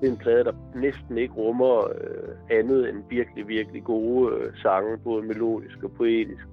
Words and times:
Det 0.00 0.08
er 0.08 0.12
en 0.12 0.18
plade, 0.18 0.44
der 0.44 0.52
næsten 0.74 1.18
ikke 1.18 1.34
rummer 1.34 1.78
øh, 1.78 2.58
andet 2.58 2.88
end 2.88 3.04
virkelig, 3.10 3.48
virkelig 3.48 3.84
gode 3.84 4.34
øh, 4.34 4.56
sange, 4.56 4.98
både 4.98 5.22
melodisk 5.22 5.82
og 5.82 5.90
poetisk. 5.90 6.46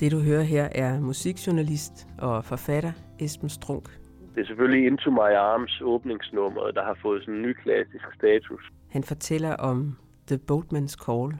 Det 0.00 0.12
du 0.12 0.20
hører 0.20 0.42
her 0.42 0.68
er 0.74 1.00
musikjournalist 1.00 2.08
og 2.18 2.44
forfatter 2.44 2.92
Esben 3.18 3.48
Strunk. 3.48 4.00
Det 4.34 4.40
er 4.40 4.46
selvfølgelig 4.46 4.86
Into 4.86 5.10
My 5.10 5.32
Arms 5.36 5.80
åbningsnummer, 5.84 6.70
der 6.70 6.84
har 6.84 6.98
fået 7.02 7.22
sådan 7.22 7.34
en 7.34 7.42
ny 7.42 7.52
klassisk 7.52 8.04
status. 8.14 8.72
Han 8.88 9.02
fortæller 9.02 9.56
om 9.56 9.96
The 10.26 10.38
Boatman's 10.50 10.96
Call. 11.04 11.34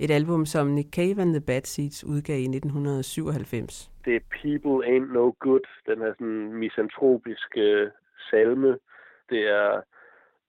Et 0.00 0.10
album, 0.10 0.46
som 0.46 0.66
Nick 0.66 0.90
Cave 0.92 1.22
and 1.22 1.32
the 1.32 1.40
Bad 1.40 1.62
Seeds 1.62 2.04
udgav 2.04 2.38
i 2.38 2.48
1997. 2.56 3.90
Det 4.04 4.16
er 4.16 4.20
People 4.42 4.86
Ain't 4.86 5.12
No 5.12 5.32
Good, 5.40 5.66
den 5.86 5.98
her 5.98 6.12
sådan 6.12 6.52
misantropiske 6.52 7.60
øh, 7.60 7.90
salme. 8.30 8.78
Det 9.30 9.42
er 9.48 9.80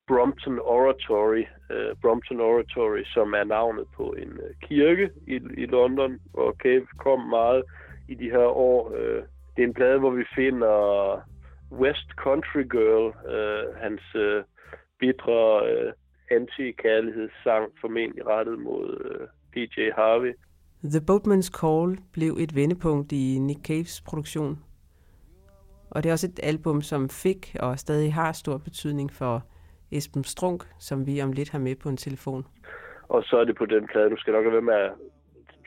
Brompton 0.07 0.59
Oratory, 0.59 1.43
uh, 1.69 1.97
Brompton 2.01 2.39
Oratory, 2.39 3.03
som 3.03 3.33
er 3.33 3.43
navnet 3.43 3.85
på 3.95 4.03
en 4.17 4.31
uh, 4.31 4.49
kirke 4.61 5.09
i, 5.27 5.35
i 5.57 5.65
London, 5.65 6.19
hvor 6.33 6.51
Cave 6.63 6.87
kom 6.97 7.19
meget 7.19 7.63
i 8.07 8.15
de 8.15 8.29
her 8.29 8.47
år. 8.69 8.89
Uh, 8.89 9.23
det 9.55 9.63
er 9.63 9.67
en 9.67 9.73
plade, 9.73 9.99
hvor 9.99 10.11
vi 10.11 10.25
finder 10.35 10.75
West 11.71 12.09
Country 12.17 12.63
Girl, 12.75 13.07
uh, 13.07 13.75
hans 13.75 14.01
uh, 14.15 14.43
bitre 14.99 15.43
uh, 15.71 15.91
anti-kærlighedssang, 16.31 17.71
formentlig 17.81 18.27
rettet 18.27 18.59
mod 18.59 18.87
uh, 19.11 19.38
PJ 19.53 19.91
Harvey. 19.95 20.33
The 20.83 21.01
Boatman's 21.09 21.49
Call 21.61 21.97
blev 22.13 22.37
et 22.39 22.55
vendepunkt 22.55 23.11
i 23.11 23.39
Nick 23.39 23.61
Caves 23.67 24.01
produktion. 24.01 24.63
Og 25.91 26.03
det 26.03 26.09
er 26.09 26.13
også 26.13 26.27
et 26.27 26.39
album, 26.43 26.81
som 26.81 27.09
fik 27.09 27.55
og 27.59 27.79
stadig 27.79 28.13
har 28.13 28.31
stor 28.31 28.57
betydning 28.57 29.11
for 29.11 29.43
Esben 29.91 30.23
Strunk, 30.23 30.63
som 30.79 31.07
vi 31.07 31.21
om 31.21 31.31
lidt 31.31 31.49
har 31.49 31.59
med 31.59 31.75
på 31.75 31.89
en 31.89 31.97
telefon. 31.97 32.45
Og 33.09 33.23
så 33.23 33.37
er 33.37 33.43
det 33.43 33.55
på 33.57 33.65
den 33.65 33.87
plade, 33.87 34.09
nu 34.09 34.17
skal 34.17 34.33
nok 34.33 34.45
være 34.45 34.61
med 34.61 34.73
at 34.73 34.91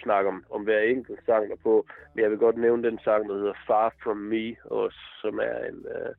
snakke 0.02 0.28
om, 0.28 0.44
om 0.50 0.62
hver 0.62 0.80
enkelt 0.80 1.20
sang 1.27 1.50
der 1.50 1.56
på, 1.62 1.86
men 2.14 2.22
jeg 2.22 2.30
vil 2.30 2.39
godt 2.39 2.56
nævne 2.56 2.83
den 2.83 2.98
sang, 3.05 3.28
der 3.28 3.34
hedder 3.34 3.55
Far 3.67 3.94
From 4.02 4.17
Me, 4.17 4.56
også, 4.64 4.98
som 5.20 5.39
er 5.39 5.58
en 5.70 5.78
uh, 5.78 6.12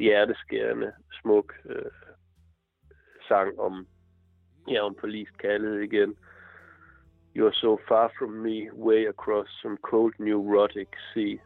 hjerteskærende, 0.00 0.92
smuk 1.20 1.54
uh, 1.64 1.92
sang 3.28 3.60
om, 3.60 3.86
ja, 4.68 4.80
om 4.80 4.96
forlist 5.00 5.38
kærlighed 5.38 5.78
igen. 5.78 6.16
You're 7.36 7.52
so 7.52 7.78
far 7.88 8.10
from 8.18 8.42
me, 8.42 8.70
way 8.72 9.06
across 9.06 9.48
some 9.62 9.76
cold 9.90 10.14
neurotic 10.20 10.88
sea. 11.12 11.38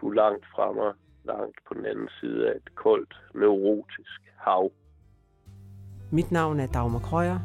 Du 0.00 0.08
er 0.10 0.14
langt 0.14 0.44
fra 0.54 0.72
mig, 0.72 0.92
langt 1.24 1.56
på 1.68 1.74
den 1.74 1.86
anden 1.86 2.08
side 2.20 2.48
af 2.48 2.56
et 2.56 2.74
koldt, 2.74 3.14
neurotisk 3.34 4.20
hav. 4.36 4.72
Mit 6.10 6.30
navn 6.32 6.60
er 6.60 6.66
Dagmar 6.66 6.98
Krøyer. 6.98 7.38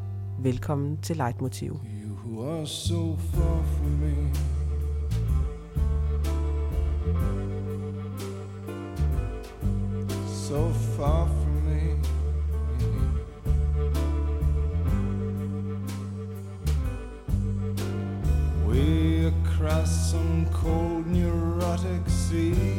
Velkommen 0.44 1.02
til 1.02 1.16
Leitmotiv. 1.16 1.72
You 1.72 2.42
are 2.42 2.66
so 2.66 3.16
far 3.18 3.64
from 3.64 3.92
me. 3.92 4.55
Me. 22.34 22.76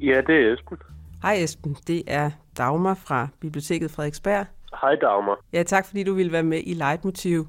Ja, 0.00 0.20
det 0.26 0.34
er 0.34 0.54
Esben. 0.54 0.78
Hej 1.22 1.34
Esben, 1.34 1.76
det 1.86 2.02
er 2.06 2.30
Dagmar 2.58 2.94
fra 2.94 3.28
Biblioteket 3.40 3.90
Frederiksberg. 3.90 4.46
Hej 4.80 4.94
Dagmar. 4.94 5.40
Ja, 5.52 5.62
tak 5.62 5.86
fordi 5.86 6.02
du 6.02 6.14
ville 6.14 6.32
være 6.32 6.42
med 6.42 6.62
i 6.64 6.74
Leitmotiv 6.74 7.46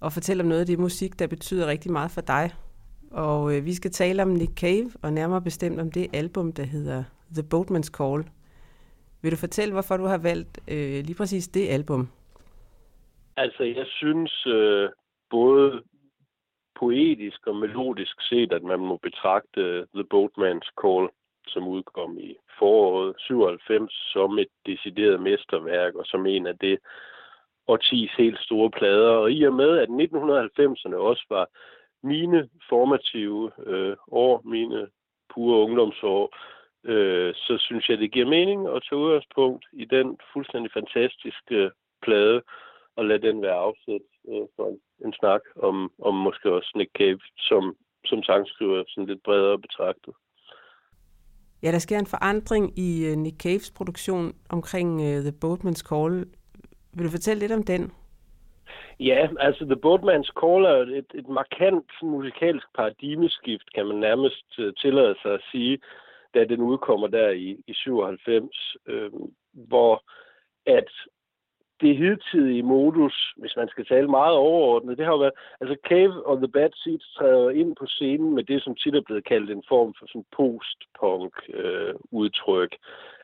og 0.00 0.12
fortælle 0.12 0.42
om 0.42 0.48
noget 0.48 0.60
af 0.60 0.66
det 0.66 0.78
musik, 0.78 1.18
der 1.18 1.26
betyder 1.26 1.66
rigtig 1.66 1.92
meget 1.92 2.10
for 2.10 2.20
dig. 2.20 2.54
Og 3.10 3.56
øh, 3.56 3.64
vi 3.64 3.74
skal 3.74 3.90
tale 3.90 4.22
om 4.22 4.28
Nick 4.28 4.52
Cave, 4.60 4.90
og 5.02 5.12
nærmere 5.12 5.42
bestemt 5.42 5.80
om 5.80 5.90
det 5.90 6.06
album, 6.12 6.52
der 6.52 6.62
hedder 6.62 7.04
The 7.34 7.42
Boatman's 7.54 7.90
Call. 7.90 8.24
Vil 9.22 9.32
du 9.32 9.36
fortælle, 9.36 9.72
hvorfor 9.72 9.96
du 9.96 10.06
har 10.06 10.18
valgt 10.18 10.60
øh, 10.68 11.04
lige 11.04 11.14
præcis 11.14 11.48
det 11.48 11.68
album? 11.68 12.08
Altså, 13.36 13.64
jeg 13.64 13.86
synes 13.86 14.46
øh, 14.46 14.88
både 15.30 15.82
poetisk 16.74 17.46
og 17.46 17.56
melodisk 17.56 18.16
set, 18.28 18.52
at 18.52 18.62
man 18.62 18.80
må 18.80 18.96
betragte 18.96 19.60
øh, 19.60 19.86
The 19.94 20.06
Boatman's 20.14 20.70
Call, 20.82 21.08
som 21.46 21.68
udkom 21.68 22.18
i 22.18 22.36
foråret 22.58 23.14
97, 23.18 23.92
som 24.12 24.38
et 24.38 24.48
decideret 24.66 25.20
mesterværk, 25.20 25.94
og 25.94 26.06
som 26.06 26.26
en 26.26 26.46
af 26.46 26.58
det 26.58 26.78
årtis 27.66 28.10
helt 28.18 28.40
store 28.40 28.70
plader. 28.70 29.10
Og 29.10 29.32
i 29.32 29.42
og 29.42 29.54
med, 29.54 29.78
at 29.78 29.88
1990'erne 29.88 30.96
også 30.96 31.24
var 31.30 31.46
mine 32.02 32.48
formative 32.68 33.50
øh, 33.66 33.96
år, 34.08 34.42
mine 34.44 34.88
pure 35.34 35.58
ungdomsår, 35.58 36.36
øh, 36.84 37.34
så 37.34 37.58
synes 37.58 37.88
jeg, 37.88 37.98
det 37.98 38.12
giver 38.12 38.26
mening 38.26 38.68
at 38.68 38.82
tage 38.88 38.98
udgangspunkt 38.98 39.64
i 39.72 39.84
den 39.84 40.18
fuldstændig 40.32 40.72
fantastiske 40.72 41.54
øh, 41.54 41.70
plade, 42.02 42.42
og 42.96 43.04
lade 43.04 43.22
den 43.28 43.42
være 43.42 43.58
afsæt 43.68 44.06
øh, 44.28 44.46
for 44.56 44.68
en, 44.68 44.78
en 45.04 45.12
snak 45.12 45.40
om, 45.56 45.92
om 46.02 46.14
måske 46.14 46.52
også 46.52 46.72
Nick 46.76 46.90
Cave 46.98 47.20
som, 47.36 47.76
som 48.04 48.22
sangskriver, 48.22 48.84
sådan 48.88 49.06
lidt 49.06 49.22
bredere 49.22 49.58
betragtet. 49.58 50.14
Ja, 51.62 51.72
der 51.72 51.78
sker 51.78 51.98
en 51.98 52.06
forandring 52.06 52.78
i 52.78 53.10
uh, 53.10 53.18
Nick 53.18 53.42
Caves 53.42 53.70
produktion 53.76 54.32
omkring 54.50 54.90
uh, 55.00 55.20
The 55.26 55.38
Boatman's 55.44 55.82
Call. 55.90 56.12
Vil 56.96 57.06
du 57.06 57.10
fortælle 57.10 57.40
lidt 57.40 57.52
om 57.52 57.62
den? 57.62 57.92
Ja, 59.00 59.28
altså 59.40 59.64
The 59.64 59.80
Boatman's 59.86 60.30
Call 60.40 60.64
er 60.64 60.98
et, 60.98 61.10
et 61.14 61.28
markant 61.28 61.90
musikalsk 62.02 62.66
paradigmeskift, 62.74 63.72
kan 63.74 63.86
man 63.86 63.96
nærmest 63.96 64.58
uh, 64.58 64.72
tillade 64.82 65.14
sig 65.22 65.34
at 65.34 65.44
sige, 65.52 65.78
da 66.34 66.44
den 66.44 66.60
udkommer 66.60 67.06
der 67.06 67.30
i, 67.30 67.56
i 67.66 67.74
97, 67.74 68.76
øh, 68.86 69.10
hvor 69.52 70.02
at 70.66 70.90
det 71.80 71.96
hidtidige 71.96 72.62
modus, 72.62 73.34
hvis 73.36 73.56
man 73.56 73.68
skal 73.68 73.86
tale 73.86 74.08
meget 74.08 74.36
overordnet, 74.36 74.98
det 74.98 75.06
har 75.06 75.12
jo 75.12 75.18
været, 75.18 75.38
altså 75.60 75.76
Cave 75.88 76.26
of 76.26 76.38
The 76.38 76.48
Bad 76.48 76.70
Seeds 76.74 77.14
træder 77.18 77.50
ind 77.50 77.76
på 77.76 77.86
scenen 77.86 78.34
med 78.34 78.44
det, 78.44 78.62
som 78.62 78.74
tit 78.74 78.94
er 78.94 79.00
blevet 79.00 79.24
kaldt 79.24 79.50
en 79.50 79.64
form 79.68 79.94
for 79.98 80.06
sådan 80.06 80.24
post-punk 80.36 81.32
øh, 81.54 81.94
udtryk, 82.10 82.76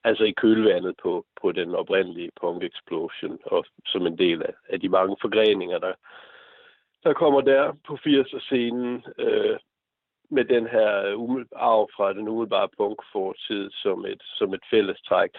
altså 0.04 0.24
i 0.24 0.30
kølvandet 0.30 0.94
på, 1.02 1.24
på 1.42 1.52
den 1.52 1.74
oprindelige 1.74 2.30
punk 2.40 2.62
explosion, 2.62 3.38
og 3.44 3.64
som 3.86 4.06
en 4.06 4.18
del 4.18 4.42
af, 4.42 4.54
af 4.68 4.80
de 4.80 4.88
mange 4.88 5.16
forgreninger, 5.20 5.78
der, 5.78 5.92
der 7.04 7.12
kommer 7.12 7.40
der 7.40 7.72
på 7.86 7.94
80'er-scenen, 7.94 9.04
øh, 9.18 9.58
med 10.30 10.44
den 10.44 10.66
her 10.66 10.90
arv 11.56 11.88
fra 11.96 12.12
den 12.12 12.28
umiddelbare 12.28 12.68
punkfortid 12.76 13.70
som 13.70 14.04
et, 14.04 14.22
som 14.38 14.54
et 14.54 14.64
fællestræk. 14.70 15.30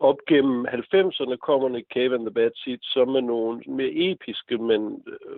Op 0.00 0.16
gennem 0.28 0.66
90'erne 0.66 1.36
kommer 1.36 1.68
Nick 1.68 1.86
Cave 1.94 2.14
and 2.14 2.26
the 2.26 2.34
Bad 2.34 2.50
Seeds 2.54 2.92
som 2.92 3.08
med 3.08 3.22
nogle 3.22 3.62
mere 3.66 3.92
episke, 3.92 4.58
men 4.58 5.04
øh, 5.06 5.36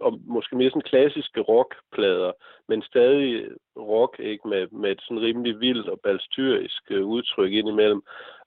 og 0.00 0.20
måske 0.26 0.56
mere 0.56 0.70
sådan 0.70 0.82
klassiske 0.82 1.40
rockplader, 1.40 2.32
men 2.68 2.82
stadig 2.82 3.48
rock, 3.76 4.18
ikke 4.18 4.48
med, 4.48 4.66
med 4.66 4.90
et 4.90 5.00
sådan 5.02 5.22
rimelig 5.22 5.60
vildt 5.60 5.88
og 5.88 6.00
balstyrisk 6.00 6.82
øh, 6.90 7.04
udtryk 7.04 7.52
indimellem. 7.52 8.02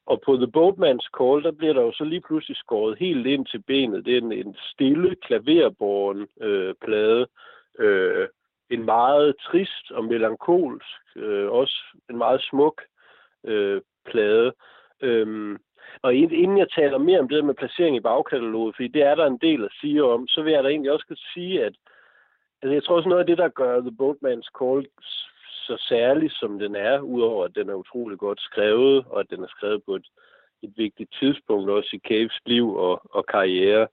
Og 0.06 0.22
på 0.26 0.36
The 0.36 0.52
Boatman's 0.58 1.08
Call, 1.18 1.44
der 1.44 1.52
bliver 1.52 1.74
der 1.74 1.82
jo 1.82 1.92
så 1.92 2.04
lige 2.04 2.22
pludselig 2.22 2.58
skåret 2.58 2.98
helt 3.00 3.28
ind 3.28 3.46
til 3.46 3.62
benet. 3.68 4.06
Det 4.06 4.14
er 4.14 4.22
en, 4.22 4.32
en 4.32 4.56
stille, 4.74 5.16
klaverborgen 5.16 6.28
øh, 6.42 6.76
plade, 6.86 7.28
øh, 7.80 8.28
en 8.70 8.86
meget 8.86 9.36
trist 9.40 9.92
og 9.92 10.04
melankolsk, 10.04 10.86
øh, 11.16 11.52
også 11.52 11.84
en 12.10 12.18
meget 12.18 12.42
smuk 12.42 12.82
øh, 13.44 13.82
plade. 14.06 14.54
Øhm, 15.02 15.58
og 16.02 16.16
inden 16.16 16.58
jeg 16.58 16.70
taler 16.70 16.98
mere 16.98 17.20
om 17.20 17.30
det 17.30 17.46
med 17.46 17.54
placering 17.54 17.96
i 17.96 18.00
bagkataloget, 18.00 18.76
fordi 18.76 18.88
det 18.88 19.04
er 19.04 19.16
der 19.16 19.26
en 19.26 19.38
del 19.38 19.64
at 19.64 19.72
sige 19.82 20.04
om, 20.04 20.28
så 20.28 20.42
vil 20.42 20.54
jeg 20.54 20.64
da 20.64 20.70
egentlig 20.70 20.92
også 20.92 21.22
sige, 21.34 21.66
at 21.66 21.74
altså 22.62 22.74
jeg 22.74 22.84
tror 22.84 22.96
også 22.96 23.10
noget 23.10 23.22
af 23.22 23.28
det, 23.28 23.38
der 23.38 23.48
gør 23.48 23.80
The 23.80 23.98
Boatman's 24.02 24.50
Call 24.60 24.88
så 25.68 25.86
særlig, 25.90 26.32
som 26.32 26.60
den 26.60 26.76
er, 26.76 27.00
udover 27.00 27.46
at 27.46 27.56
den 27.56 27.70
er 27.70 27.74
utrolig 27.74 28.18
godt 28.18 28.42
skrevet, 28.42 29.06
og 29.10 29.20
at 29.20 29.30
den 29.30 29.44
er 29.44 29.48
skrevet 29.48 29.84
på 29.86 29.96
et, 29.96 30.08
et 30.62 30.74
vigtigt 30.78 31.16
tidspunkt 31.20 31.70
også 31.70 31.90
i 31.94 32.08
Caves 32.08 32.40
liv 32.46 32.76
og, 32.76 33.02
og 33.16 33.26
karriere. 33.26 33.88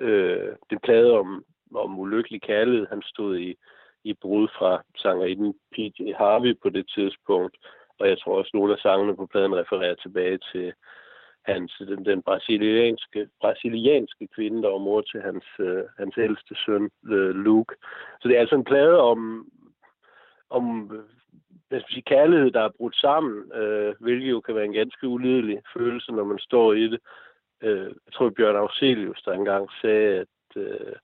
Øh, 0.00 0.52
det 0.70 0.82
plade 0.82 1.12
om, 1.12 1.44
om 1.74 1.98
ulykkelig 1.98 2.42
kærlighed, 2.42 2.86
han 2.90 3.02
stod 3.02 3.38
i, 3.38 3.56
i 4.04 4.12
brud 4.14 4.48
fra 4.58 4.82
sangerinden 4.96 5.54
P.J. 5.72 6.12
Harvey 6.16 6.54
på 6.62 6.68
det 6.68 6.86
tidspunkt. 6.94 7.56
Og 7.98 8.08
jeg 8.08 8.18
tror 8.18 8.38
også, 8.38 8.50
at 8.50 8.54
nogle 8.54 8.72
af 8.72 8.78
sangene 8.78 9.16
på 9.16 9.26
pladen 9.26 9.56
refererer 9.56 9.94
tilbage 9.94 10.38
til, 10.52 10.72
hans, 11.44 11.72
den, 11.78 12.04
den 12.04 12.22
brasilianske, 12.22 13.28
brasilianske 13.40 14.28
kvinde, 14.34 14.62
der 14.62 14.68
var 14.68 14.78
mor 14.78 15.00
til 15.00 15.20
hans, 15.22 15.44
øh, 15.58 15.84
hans 15.98 16.14
ældste 16.18 16.54
søn, 16.66 16.90
øh, 17.06 17.34
Luke. 17.34 17.74
Så 18.20 18.28
det 18.28 18.36
er 18.36 18.40
altså 18.40 18.54
en 18.54 18.64
plade 18.64 19.00
om, 19.00 19.50
om 20.50 20.64
hvad 21.68 21.80
skal 21.80 21.92
sige, 21.92 22.02
kærlighed, 22.02 22.50
der 22.50 22.60
er 22.60 22.76
brudt 22.78 22.96
sammen, 22.96 23.52
øh, 23.52 23.94
hvilket 24.00 24.30
jo 24.30 24.40
kan 24.40 24.54
være 24.54 24.64
en 24.64 24.72
ganske 24.72 25.08
ulidelig 25.08 25.62
følelse, 25.76 26.12
når 26.12 26.24
man 26.24 26.38
står 26.38 26.72
i 26.72 26.88
det. 26.88 27.00
Øh, 27.62 27.90
jeg 28.06 28.12
tror, 28.12 28.30
Bjørn 28.30 28.56
Auxilius, 28.56 29.22
der 29.22 29.32
engang 29.32 29.68
sagde, 29.80 30.18
at 30.20 30.56
øh, 30.56 30.94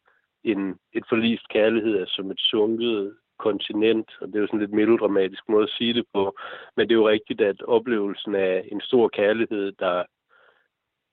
en, 0.45 0.79
et 0.93 1.05
forlist 1.09 1.49
kærlighed 1.49 1.95
er 2.01 2.07
som 2.07 2.31
et 2.31 2.41
sunket 2.41 3.17
kontinent, 3.39 4.11
og 4.21 4.27
det 4.27 4.37
er 4.37 4.41
jo 4.41 4.47
sådan 4.47 4.61
lidt 4.61 4.73
melodramatisk 4.73 5.49
måde 5.49 5.63
at 5.63 5.71
sige 5.79 5.95
det 5.95 6.05
på, 6.15 6.39
men 6.77 6.89
det 6.89 6.95
er 6.95 6.99
jo 6.99 7.09
rigtigt, 7.09 7.41
at 7.41 7.63
oplevelsen 7.63 8.35
af 8.35 8.69
en 8.73 8.81
stor 8.81 9.09
kærlighed, 9.09 9.73
der, 9.73 10.05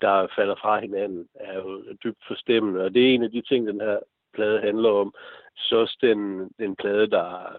der 0.01 0.27
falder 0.35 0.55
fra 0.55 0.79
hinanden, 0.79 1.27
er 1.35 1.57
jo 1.57 1.83
dybt 2.03 2.23
forstemmende, 2.27 2.83
og 2.83 2.93
det 2.93 3.09
er 3.09 3.13
en 3.13 3.23
af 3.23 3.31
de 3.31 3.41
ting, 3.41 3.67
den 3.67 3.81
her 3.81 3.99
plade 4.33 4.61
handler 4.61 4.89
om. 4.89 5.13
Så 5.57 5.75
også 5.75 5.97
den, 6.01 6.49
den 6.59 6.75
plade, 6.75 7.07
der 7.07 7.57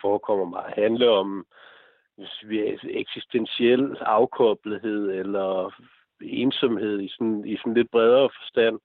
forekommer 0.00 0.44
mig 0.44 0.62
handler 0.62 0.82
handle 0.82 1.10
om 1.10 1.46
eksistentiel 2.82 3.96
afkoblethed 4.00 5.10
eller 5.10 5.74
ensomhed 6.20 7.00
i 7.00 7.08
sådan, 7.08 7.44
i 7.46 7.56
sådan 7.56 7.74
lidt 7.74 7.90
bredere 7.90 8.30
forstand. 8.38 8.78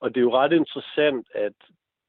Og 0.00 0.14
det 0.14 0.20
er 0.20 0.24
jo 0.24 0.36
ret 0.36 0.52
interessant, 0.52 1.26
at 1.34 1.52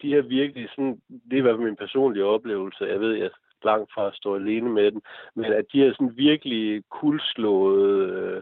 de 0.01 0.09
her 0.09 0.21
virkelig 0.21 0.69
sådan, 0.69 1.01
det 1.09 1.33
er 1.33 1.37
i 1.37 1.41
hvert 1.41 1.55
fald 1.55 1.67
min 1.67 1.75
personlige 1.75 2.25
oplevelse, 2.25 2.85
jeg 2.85 2.99
ved, 2.99 3.13
jeg 3.13 3.29
langt 3.63 3.93
fra 3.93 4.07
at 4.07 4.15
stå 4.15 4.35
alene 4.35 4.69
med 4.69 4.91
den, 4.91 5.01
men 5.35 5.53
at 5.53 5.65
de 5.73 5.79
her 5.79 5.91
sådan 5.91 6.17
virkelig 6.17 6.83
kulslåede, 6.89 8.09
øh, 8.09 8.41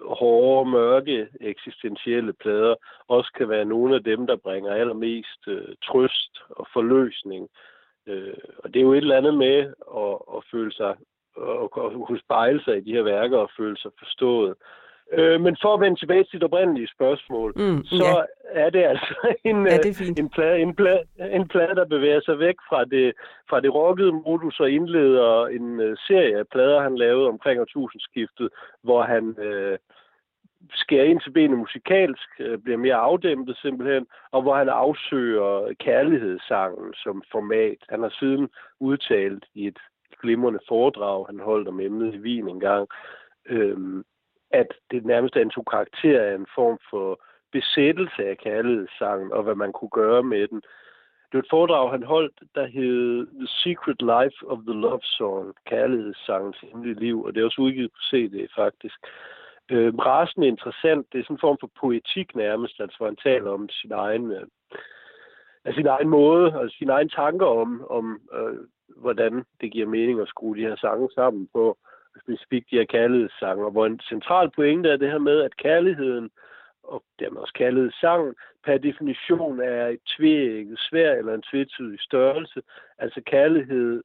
hårde, 0.00 0.70
mørke, 0.70 1.28
eksistentielle 1.40 2.32
plader 2.32 2.74
også 3.08 3.32
kan 3.36 3.48
være 3.48 3.64
nogle 3.64 3.94
af 3.94 4.04
dem, 4.04 4.26
der 4.26 4.36
bringer 4.36 4.74
allermest 4.74 5.48
øh, 5.48 5.74
trøst 5.84 6.38
og 6.50 6.66
forløsning. 6.72 7.48
Øh, 8.06 8.34
og 8.58 8.74
det 8.74 8.80
er 8.80 8.84
jo 8.84 8.92
et 8.92 8.96
eller 8.96 9.16
andet 9.16 9.34
med 9.34 9.58
at, 9.96 10.36
at 10.36 10.44
føle 10.50 10.72
sig, 10.72 10.90
at, 11.36 11.62
at 11.62 11.92
kunne 12.06 12.20
spejle 12.20 12.64
sig 12.64 12.76
i 12.76 12.80
de 12.80 12.92
her 12.92 13.02
værker 13.02 13.38
og 13.38 13.50
føle 13.56 13.76
sig 13.76 13.90
forstået. 13.98 14.50
Øh, 14.50 14.56
men 15.14 15.56
for 15.62 15.74
at 15.74 15.80
vende 15.80 15.98
tilbage 16.00 16.24
til 16.24 16.40
det 16.40 16.42
oprindelige 16.42 16.88
spørgsmål, 16.88 17.52
mm, 17.56 17.84
så 17.84 18.04
ja. 18.04 18.60
er 18.64 18.70
det 18.70 18.84
altså 18.84 19.14
en, 19.50 19.66
ja, 19.66 19.76
det 19.76 20.18
en, 20.18 20.30
plade, 20.30 20.58
en, 20.58 20.74
plade, 20.74 21.02
en 21.18 21.48
plade, 21.48 21.74
der 21.74 21.84
bevæger 21.84 22.20
sig 22.20 22.38
væk 22.38 22.54
fra 22.68 22.84
det, 22.84 23.12
fra 23.50 23.60
det 23.60 23.74
rockede 23.74 24.12
modus 24.12 24.60
og 24.60 24.70
indleder 24.70 25.46
en 25.46 25.80
uh, 25.80 25.96
serie 26.06 26.38
af 26.38 26.48
plader, 26.48 26.82
han 26.82 26.98
lavede 26.98 27.28
omkring 27.28 27.60
årtusindskiftet, 27.60 28.48
hvor 28.82 29.02
han 29.02 29.24
uh, 29.28 29.76
skærer 30.72 31.04
ind 31.04 31.20
til 31.20 31.30
benet 31.30 31.58
musikalsk, 31.58 32.28
uh, 32.40 32.62
bliver 32.64 32.78
mere 32.78 32.94
afdæmpet 32.94 33.56
simpelthen, 33.56 34.06
og 34.32 34.42
hvor 34.42 34.56
han 34.56 34.68
afsøger 34.68 35.74
kærlighedssangen 35.80 36.94
som 36.94 37.22
format. 37.32 37.78
Han 37.88 38.02
har 38.02 38.14
siden 38.18 38.48
udtalt 38.80 39.44
i 39.54 39.66
et 39.66 39.78
glimrende 40.22 40.60
foredrag, 40.68 41.26
han 41.26 41.40
holdt 41.40 41.68
om 41.68 41.80
emnet 41.80 42.14
i 42.14 42.18
Wien 42.18 42.48
engang, 42.48 42.88
øhm, 43.46 44.04
at 44.50 44.66
det 44.90 45.04
nærmest 45.04 45.36
antog 45.36 45.64
karakter 45.70 46.22
af 46.22 46.34
en 46.34 46.46
form 46.54 46.78
for 46.90 47.20
besættelse 47.52 48.24
af 48.30 48.38
kærlighedssangen, 48.38 49.32
og 49.32 49.42
hvad 49.42 49.54
man 49.54 49.72
kunne 49.72 49.94
gøre 50.02 50.22
med 50.22 50.48
den. 50.48 50.60
Det 51.28 51.34
var 51.34 51.38
et 51.40 51.50
foredrag, 51.50 51.90
han 51.90 52.02
holdt, 52.02 52.40
der 52.54 52.66
hed 52.66 53.26
The 53.26 53.48
Secret 53.62 54.00
Life 54.12 54.38
of 54.52 54.58
the 54.68 54.80
Love 54.84 55.02
Song, 55.02 55.54
kærlighedssangens 55.66 56.56
hemmelige 56.62 57.00
liv, 57.00 57.24
og 57.24 57.34
det 57.34 57.40
er 57.40 57.44
også 57.44 57.62
udgivet 57.62 57.90
på 57.92 58.00
CD 58.10 58.48
faktisk. 58.56 58.98
Øh, 59.70 59.94
rasende 59.94 60.46
interessant, 60.46 61.06
det 61.12 61.18
er 61.18 61.24
sådan 61.24 61.34
en 61.34 61.44
form 61.46 61.58
for 61.60 61.70
poetik 61.80 62.36
nærmest, 62.36 62.80
altså 62.80 62.96
hvor 62.98 63.06
han 63.06 63.16
taler 63.16 63.50
om 63.50 63.68
sin 63.68 63.92
egen, 63.92 64.30
øh, 64.30 64.46
altså 65.64 65.78
sin 65.78 65.86
egen 65.86 66.08
måde, 66.08 66.54
altså 66.60 66.76
sine 66.78 66.92
egne 66.92 67.10
tanker 67.10 67.46
om, 67.46 67.86
om 67.90 68.20
øh, 68.32 68.58
hvordan 68.88 69.44
det 69.60 69.72
giver 69.72 69.86
mening 69.86 70.20
at 70.20 70.28
skrue 70.28 70.56
de 70.56 70.60
her 70.60 70.76
sange 70.76 71.08
sammen 71.14 71.48
på 71.52 71.78
specifikt 72.22 72.70
de 72.70 72.76
her 72.76 72.84
kærlighedssange, 72.84 73.70
hvor 73.70 73.86
en 73.86 74.00
central 74.00 74.50
pointe 74.50 74.88
er 74.88 74.96
det 74.96 75.10
her 75.10 75.18
med, 75.18 75.40
at 75.40 75.56
kærligheden, 75.56 76.30
og 76.82 77.02
dermed 77.18 77.40
også 77.40 77.52
kaldet 77.52 77.94
sang, 78.00 78.34
per 78.64 78.78
definition 78.78 79.60
er 79.60 79.86
et 79.86 80.00
tvækket 80.16 80.78
svær 80.78 81.12
eller 81.12 81.34
en 81.34 81.42
tvetydig 81.42 82.00
størrelse. 82.00 82.62
Altså 82.98 83.20
kærlighed, 83.26 84.02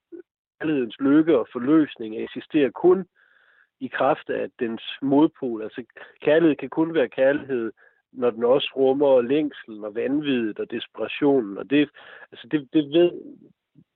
kærlighedens 0.60 1.00
lykke 1.00 1.40
og 1.40 1.48
forløsning 1.52 2.24
eksisterer 2.24 2.70
kun 2.70 3.06
i 3.80 3.88
kraft 3.88 4.30
af 4.30 4.50
dens 4.60 4.84
modpol. 5.02 5.64
Altså 5.64 5.84
kærlighed 6.22 6.56
kan 6.56 6.70
kun 6.70 6.94
være 6.94 7.10
kærlighed, 7.10 7.72
når 8.12 8.30
den 8.30 8.44
også 8.44 8.72
rummer 8.76 9.22
længsel 9.22 9.86
og 9.86 9.96
vanvittet 9.96 10.60
og 10.60 10.72
desperationen. 10.72 11.58
Og 11.58 11.70
det, 11.70 11.90
altså 12.32 12.48
det, 12.52 12.70
det 12.74 12.84
ved 12.94 13.12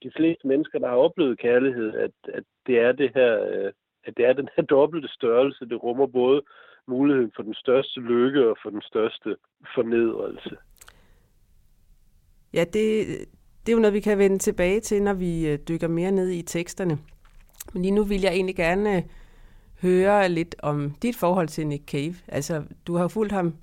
de 0.04 0.12
fleste 0.18 0.48
mennesker, 0.48 0.80
der 0.80 0.88
har 0.88 0.96
oplevet 0.96 1.40
kærlighed, 1.40 1.94
at, 1.94 2.12
at 2.34 2.44
det 2.68 2.80
er 2.80 2.92
det 2.92 3.12
her 3.16 3.44
øh, 3.52 3.72
at 4.08 4.18
det 4.18 4.26
er 4.26 4.34
den 4.34 4.50
her 4.56 4.64
dobbelte 4.76 5.08
størrelse. 5.08 5.66
Det 5.66 5.84
rummer 5.84 6.08
både 6.08 6.42
muligheden 6.88 7.32
for 7.36 7.44
den 7.44 7.54
største 7.54 8.00
lykke 8.00 8.50
og 8.50 8.58
for 8.64 8.70
den 8.70 8.82
største 8.82 9.36
fornedrelse. 9.76 10.58
Ja, 12.54 12.64
det, 12.64 13.08
det 13.62 13.72
er 13.72 13.76
jo 13.76 13.80
noget, 13.80 13.94
vi 13.94 14.00
kan 14.00 14.18
vende 14.18 14.38
tilbage 14.38 14.80
til, 14.80 15.04
når 15.04 15.14
vi 15.14 15.48
øh, 15.48 15.60
dykker 15.60 15.88
mere 15.88 16.12
ned 16.12 16.30
i 16.30 16.42
teksterne. 16.42 16.98
Men 17.74 17.82
lige 17.82 17.96
nu 17.96 18.04
vil 18.04 18.22
jeg 18.22 18.34
egentlig 18.34 18.56
gerne 18.56 18.98
øh, 18.98 19.04
høre 19.82 20.30
lidt 20.30 20.56
om 20.64 20.92
dit 21.02 21.16
forhold 21.16 21.48
til 21.48 21.68
Nick 21.68 21.86
Cave. 21.92 22.16
Altså, 22.28 22.64
du 22.88 22.96
har 22.96 23.08
fulgt 23.08 23.32
ham 23.32 23.56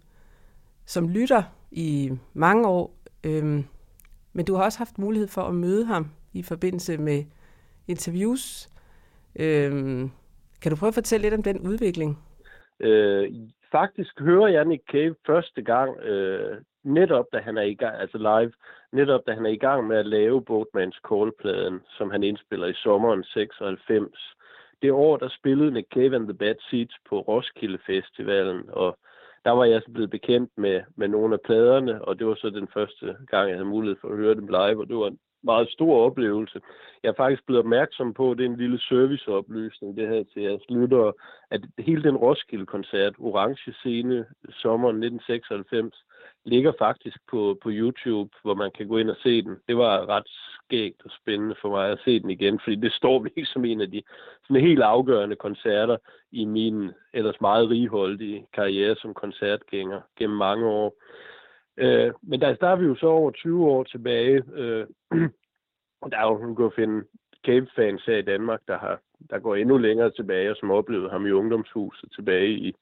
som 0.86 1.08
lytter 1.08 1.42
i 1.70 2.10
mange 2.34 2.68
år, 2.68 2.94
øhm, 3.24 3.64
men 4.32 4.44
du 4.44 4.54
har 4.54 4.64
også 4.64 4.78
haft 4.78 4.98
mulighed 4.98 5.28
for 5.28 5.42
at 5.42 5.54
møde 5.54 5.84
ham 5.84 6.06
i 6.32 6.42
forbindelse 6.42 6.98
med 6.98 7.24
interviews. 7.88 8.68
Øhm, 9.40 10.10
kan 10.62 10.70
du 10.70 10.76
prøve 10.76 10.88
at 10.88 10.94
fortælle 10.94 11.22
lidt 11.22 11.34
om 11.34 11.42
den 11.42 11.68
udvikling? 11.68 12.18
Øh, 12.80 13.32
faktisk 13.72 14.20
hører 14.20 14.48
jeg 14.48 14.64
Nick 14.64 14.82
Cave 14.92 15.14
første 15.26 15.62
gang, 15.62 16.00
øh, 16.00 16.60
netop 16.84 17.26
da 17.32 17.38
han 17.38 17.58
er 17.58 17.62
i 17.62 17.74
gang, 17.74 18.00
altså 18.00 18.18
live, 18.18 18.52
netop 18.92 19.20
da 19.26 19.32
han 19.32 19.46
er 19.46 19.50
i 19.50 19.62
gang 19.66 19.86
med 19.86 19.96
at 19.96 20.06
lave 20.06 20.44
Boatmans 20.44 21.00
Call-pladen, 21.08 21.80
som 21.98 22.10
han 22.10 22.22
indspiller 22.22 22.66
i 22.66 22.74
sommeren 22.74 23.24
96. 23.24 24.36
Det 24.82 24.92
år, 24.92 25.16
der 25.16 25.28
spillede 25.28 25.70
Nick 25.70 25.88
Cave 25.94 26.16
and 26.16 26.26
the 26.28 26.38
Bad 26.38 26.54
Seeds 26.70 26.96
på 27.08 27.20
Roskilde 27.20 27.78
Festivalen, 27.86 28.62
og 28.68 28.98
der 29.44 29.50
var 29.50 29.64
jeg 29.64 29.82
så 29.82 29.90
blevet 29.92 30.10
bekendt 30.10 30.50
med, 30.56 30.80
med 30.96 31.08
nogle 31.08 31.34
af 31.34 31.40
pladerne, 31.40 32.04
og 32.04 32.18
det 32.18 32.26
var 32.26 32.34
så 32.34 32.50
den 32.50 32.68
første 32.74 33.16
gang, 33.26 33.48
jeg 33.48 33.56
havde 33.56 33.68
mulighed 33.68 33.96
for 34.00 34.08
at 34.08 34.16
høre 34.16 34.34
dem 34.34 34.46
live, 34.46 34.80
og 34.80 34.88
det 34.88 34.96
var 34.96 35.06
en 35.06 35.18
meget 35.42 35.68
stor 35.68 36.06
oplevelse. 36.06 36.60
Jeg 37.02 37.08
er 37.08 37.14
faktisk 37.16 37.46
blevet 37.46 37.58
opmærksom 37.58 38.14
på, 38.14 38.30
at 38.30 38.38
det 38.38 38.46
er 38.46 38.50
en 38.50 38.56
lille 38.56 38.80
serviceoplysning, 38.80 39.96
det 39.96 40.08
her 40.08 40.24
til 40.32 40.42
jeres 40.42 40.62
lyttere, 40.68 41.12
at 41.50 41.60
hele 41.78 42.02
den 42.02 42.16
Roskilde-koncert, 42.16 43.14
Orange 43.18 43.72
Scene, 43.72 44.26
sommeren 44.50 44.96
1996, 44.96 46.04
ligger 46.44 46.72
faktisk 46.78 47.16
på, 47.30 47.58
på 47.62 47.68
YouTube, 47.72 48.30
hvor 48.42 48.54
man 48.54 48.70
kan 48.76 48.88
gå 48.88 48.98
ind 48.98 49.10
og 49.10 49.16
se 49.22 49.42
den. 49.42 49.56
Det 49.68 49.76
var 49.76 50.08
ret 50.08 50.28
skægt 50.28 51.02
og 51.04 51.10
spændende 51.20 51.54
for 51.60 51.68
mig 51.68 51.90
at 51.90 51.98
se 52.04 52.20
den 52.20 52.30
igen, 52.30 52.60
fordi 52.64 52.76
det 52.76 52.92
står 52.92 53.18
virkelig 53.22 53.46
som 53.46 53.64
en 53.64 53.80
af 53.80 53.90
de 53.90 54.02
sådan 54.46 54.62
helt 54.62 54.82
afgørende 54.82 55.36
koncerter 55.36 55.96
i 56.32 56.44
min 56.44 56.90
ellers 57.12 57.40
meget 57.40 57.70
righoldige 57.70 58.46
karriere 58.52 58.96
som 58.96 59.14
koncertgænger 59.14 60.00
gennem 60.18 60.36
mange 60.36 60.66
år. 60.66 60.94
Øh, 61.76 62.12
men 62.22 62.40
der, 62.40 62.54
der 62.54 62.68
er 62.68 62.76
vi 62.76 62.84
jo 62.86 62.94
så 62.94 63.06
over 63.06 63.30
20 63.30 63.66
år 63.66 63.82
tilbage, 63.82 64.42
øh, 64.54 64.86
og 66.00 66.10
der 66.10 66.18
er 66.18 66.26
jo, 66.26 66.46
man 66.46 66.56
kan 66.56 66.70
finde 66.76 67.04
Cape-fans 67.46 68.04
her 68.04 68.16
i 68.16 68.22
Danmark, 68.22 68.60
der, 68.68 68.78
har, 68.78 69.00
der 69.30 69.38
går 69.38 69.54
endnu 69.56 69.76
længere 69.76 70.10
tilbage, 70.10 70.50
og 70.50 70.56
som 70.56 70.70
oplevede 70.70 71.10
ham 71.10 71.26
i 71.26 71.30
ungdomshuset 71.30 72.12
tilbage 72.12 72.50
i, 72.50 72.74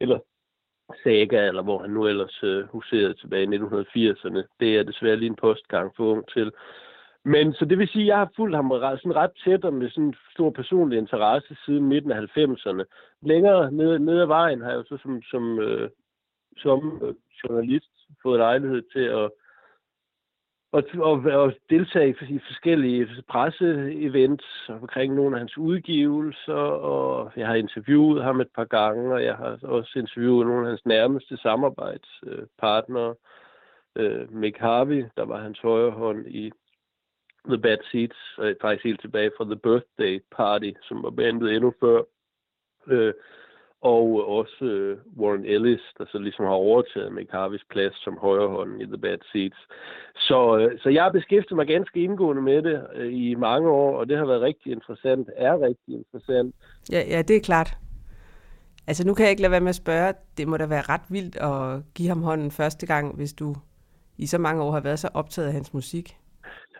eller 0.00 0.18
Saga, 1.02 1.46
eller 1.48 1.62
hvor 1.62 1.78
han 1.78 1.90
nu 1.90 2.06
ellers 2.06 2.42
øh, 2.42 2.64
huserede 2.64 3.14
tilbage 3.14 3.42
i 3.42 3.58
1980'erne. 3.58 4.42
Det 4.60 4.78
er 4.78 4.82
desværre 4.82 5.16
lige 5.16 5.30
en 5.30 5.36
postgang 5.36 5.92
for 5.96 6.04
ung 6.04 6.28
til. 6.28 6.52
Men 7.24 7.52
så 7.52 7.64
det 7.64 7.78
vil 7.78 7.88
sige, 7.88 8.02
at 8.02 8.06
jeg 8.06 8.18
har 8.18 8.30
fulgt 8.36 8.56
ham 8.56 8.70
sådan 8.70 9.16
ret 9.16 9.30
tæt 9.44 9.64
og 9.64 9.74
med 9.74 9.90
sådan 9.90 10.04
en 10.04 10.14
stor 10.34 10.50
personlig 10.50 10.98
interesse 10.98 11.56
siden 11.64 11.84
midten 11.84 12.12
af 12.12 12.20
90'erne. 12.20 12.84
Længere 13.22 13.72
ned, 13.72 13.98
ned 13.98 14.20
ad 14.20 14.26
vejen 14.26 14.60
har 14.60 14.70
jeg 14.70 14.76
jo 14.76 14.84
så 14.84 15.02
som, 15.02 15.22
som, 15.22 15.58
øh, 15.58 15.90
som 16.56 17.00
øh, 17.04 17.14
journalist 17.44 17.92
fået 18.22 18.38
lejlighed 18.38 18.82
til 18.92 19.00
at, 19.00 19.30
og, 20.72 20.84
og, 20.98 21.12
og 21.12 21.52
deltage 21.70 22.16
i 22.28 22.38
forskellige 22.46 23.08
presseevents 23.28 24.44
omkring 24.68 25.14
nogle 25.14 25.36
af 25.36 25.40
hans 25.40 25.58
udgivelser, 25.58 26.62
og 26.92 27.32
jeg 27.36 27.46
har 27.46 27.54
interviewet 27.54 28.22
ham 28.24 28.40
et 28.40 28.48
par 28.54 28.64
gange, 28.64 29.14
og 29.14 29.24
jeg 29.24 29.36
har 29.36 29.58
også 29.62 29.98
interviewet 29.98 30.46
nogle 30.46 30.62
af 30.62 30.68
hans 30.68 30.86
nærmeste 30.86 31.36
samarbejdspartnere. 31.36 33.14
Øh, 33.96 34.32
Mick 34.32 34.58
Harvey, 34.58 35.04
der 35.16 35.24
var 35.24 35.40
hans 35.40 35.58
højre 35.58 35.90
hånd 35.90 36.26
i 36.26 36.52
The 37.48 37.58
Bad 37.58 37.78
Seeds, 37.90 38.38
og 38.38 38.54
faktisk 38.60 38.84
helt 38.84 39.00
tilbage 39.00 39.30
fra 39.36 39.44
The 39.44 39.56
Birthday 39.56 40.20
Party, 40.36 40.70
som 40.82 41.02
var 41.02 41.10
bandet 41.10 41.54
endnu 41.54 41.74
før. 41.80 42.02
Øh, 42.86 43.14
og 43.82 44.28
også 44.28 44.64
øh, 44.64 44.98
Warren 45.18 45.44
Ellis, 45.44 45.80
der 45.98 46.04
så 46.12 46.18
ligesom 46.18 46.44
har 46.44 46.52
overtaget 46.52 47.12
Mick 47.12 47.30
Harveys 47.30 47.64
plads 47.70 48.04
som 48.04 48.18
højrehånden 48.18 48.80
i 48.80 48.86
The 48.86 48.98
Bad 48.98 49.18
Seeds. 49.32 49.56
Så, 50.16 50.58
øh, 50.58 50.78
så 50.78 50.88
jeg 50.88 51.02
har 51.02 51.10
beskæftiget 51.10 51.56
mig 51.56 51.66
ganske 51.66 52.00
indgående 52.00 52.42
med 52.42 52.62
det 52.62 52.86
øh, 52.94 53.12
i 53.12 53.34
mange 53.34 53.68
år, 53.70 53.96
og 53.98 54.08
det 54.08 54.18
har 54.18 54.26
været 54.26 54.40
rigtig 54.40 54.72
interessant, 54.72 55.30
er 55.36 55.60
rigtig 55.60 55.94
interessant. 55.94 56.54
Ja, 56.92 57.02
ja, 57.08 57.22
det 57.22 57.36
er 57.36 57.40
klart. 57.40 57.76
Altså 58.86 59.06
nu 59.06 59.14
kan 59.14 59.24
jeg 59.24 59.30
ikke 59.30 59.42
lade 59.42 59.52
være 59.52 59.60
med 59.60 59.68
at 59.68 59.74
spørge, 59.84 60.14
det 60.38 60.48
må 60.48 60.56
da 60.56 60.66
være 60.66 60.88
ret 60.88 61.06
vildt 61.10 61.36
at 61.36 61.82
give 61.94 62.08
ham 62.08 62.22
hånden 62.22 62.50
første 62.50 62.86
gang, 62.86 63.16
hvis 63.16 63.32
du 63.32 63.54
i 64.18 64.26
så 64.26 64.38
mange 64.38 64.62
år 64.62 64.70
har 64.70 64.80
været 64.80 64.98
så 64.98 65.08
optaget 65.14 65.48
af 65.48 65.52
hans 65.54 65.74
musik. 65.74 66.16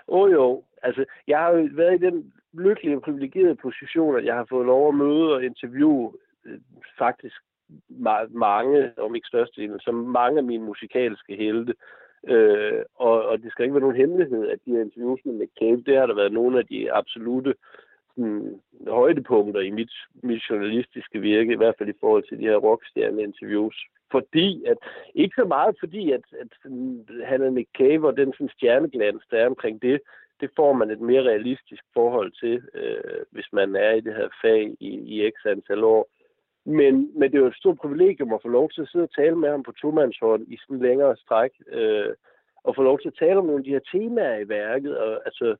Åh 0.09 0.21
oh, 0.21 0.33
jo, 0.33 0.62
altså 0.83 1.04
jeg 1.28 1.38
har 1.38 1.50
jo 1.50 1.69
været 1.73 2.02
i 2.02 2.07
den 2.07 2.33
lykkelige 2.52 2.97
og 2.97 3.02
privilegerede 3.02 3.54
position, 3.54 4.16
at 4.16 4.25
jeg 4.25 4.35
har 4.35 4.47
fået 4.49 4.66
lov 4.66 4.88
at 4.88 4.95
møde 4.95 5.35
og 5.35 5.45
interviewe 5.45 6.12
øh, 6.47 6.59
faktisk 6.99 7.37
ma- 7.90 8.28
mange, 8.38 8.92
om 8.99 9.14
ikke 9.14 9.28
størstedelen, 9.28 9.80
som 9.80 9.94
mange 9.94 10.38
af 10.38 10.44
mine 10.44 10.64
musikalske 10.64 11.37
helte. 11.37 11.75
Øh, 12.28 12.82
og, 12.94 13.25
og 13.25 13.42
det 13.42 13.52
skal 13.52 13.62
ikke 13.62 13.75
være 13.75 13.80
nogen 13.80 13.97
hemmelighed, 13.97 14.49
at 14.49 14.59
de 14.66 14.70
her 14.70 14.80
interviews 14.80 15.20
med 15.25 15.35
McCabe, 15.35 15.82
det 15.87 15.97
har 15.97 16.06
der 16.06 16.14
været 16.14 16.32
nogle 16.32 16.59
af 16.59 16.66
de 16.66 16.92
absolute 16.92 17.54
sådan, 18.14 18.61
højdepunkter 18.88 19.61
i 19.61 19.70
mit, 19.70 19.92
mit 20.23 20.42
journalistiske 20.50 21.20
virke, 21.20 21.52
i 21.52 21.56
hvert 21.56 21.75
fald 21.78 21.88
i 21.88 22.00
forhold 22.00 22.25
til 22.28 22.38
de 22.38 22.42
her 22.42 22.56
rockstjerne-interviews. 22.56 23.76
Fordi 24.11 24.64
at, 24.64 24.76
ikke 25.14 25.35
så 25.38 25.44
meget 25.44 25.76
fordi, 25.80 26.12
at, 26.12 26.25
at 26.40 26.52
han 27.25 27.42
er 27.42 27.50
McCabe 27.50 27.66
Cave 27.78 28.06
og 28.06 28.16
den 28.16 28.32
sådan 28.32 28.49
stjerneglans, 28.49 29.23
der 29.30 29.38
er 29.38 29.47
omkring 29.47 29.82
det, 29.82 30.00
det 30.40 30.50
får 30.56 30.73
man 30.73 30.90
et 30.90 31.00
mere 31.00 31.23
realistisk 31.23 31.82
forhold 31.94 32.32
til, 32.40 32.62
øh, 32.75 33.20
hvis 33.30 33.49
man 33.52 33.76
er 33.76 33.92
i 33.92 34.00
det 34.00 34.14
her 34.14 34.28
fag 34.42 34.76
i, 34.80 34.88
i 34.88 35.30
x 35.30 35.47
antal 35.47 35.85
år. 35.85 36.09
Men, 36.64 37.19
men 37.19 37.33
det 37.33 37.43
var 37.43 37.49
et 37.49 37.57
stort 37.57 37.79
privilegium 37.79 38.33
at 38.33 38.43
få 38.43 38.49
lov 38.49 38.71
til 38.71 38.83
at 38.83 38.88
sidde 38.88 39.05
og 39.05 39.14
tale 39.14 39.37
med 39.37 39.50
ham 39.50 39.62
på 39.62 39.73
tomandshånd 39.73 40.47
i 40.49 40.57
sådan 40.57 40.76
en 40.76 40.83
længere 40.83 41.17
stræk, 41.17 41.50
øh, 41.73 42.14
og 42.64 42.75
få 42.76 42.83
lov 42.83 43.00
til 43.00 43.09
at 43.09 43.19
tale 43.19 43.38
om 43.38 43.47
nogle 43.47 43.61
af 43.61 43.64
de 43.64 43.71
her 43.71 43.85
temaer 43.93 44.38
i 44.38 44.49
værket, 44.49 44.99
og 44.99 45.21
altså 45.25 45.57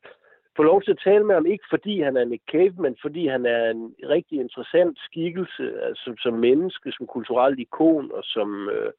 få 0.57 0.63
lov 0.63 0.83
til 0.83 0.91
at 0.91 1.03
tale 1.05 1.25
med 1.25 1.35
ham, 1.35 1.47
ikke 1.47 1.65
fordi 1.71 2.01
han 2.01 2.17
er 2.17 2.25
Nick 2.25 2.43
Cave, 2.53 2.75
men 2.79 2.97
fordi 3.03 3.27
han 3.27 3.47
er 3.47 3.71
en 3.71 3.95
rigtig 4.09 4.41
interessant 4.41 4.99
skikkelse 4.99 5.83
altså, 5.83 6.03
som, 6.05 6.17
som 6.17 6.35
menneske, 6.35 6.93
som 6.93 7.07
kulturelt 7.07 7.59
ikon 7.59 8.11
og 8.13 8.25
som, 8.25 8.69
øh, 8.69 8.93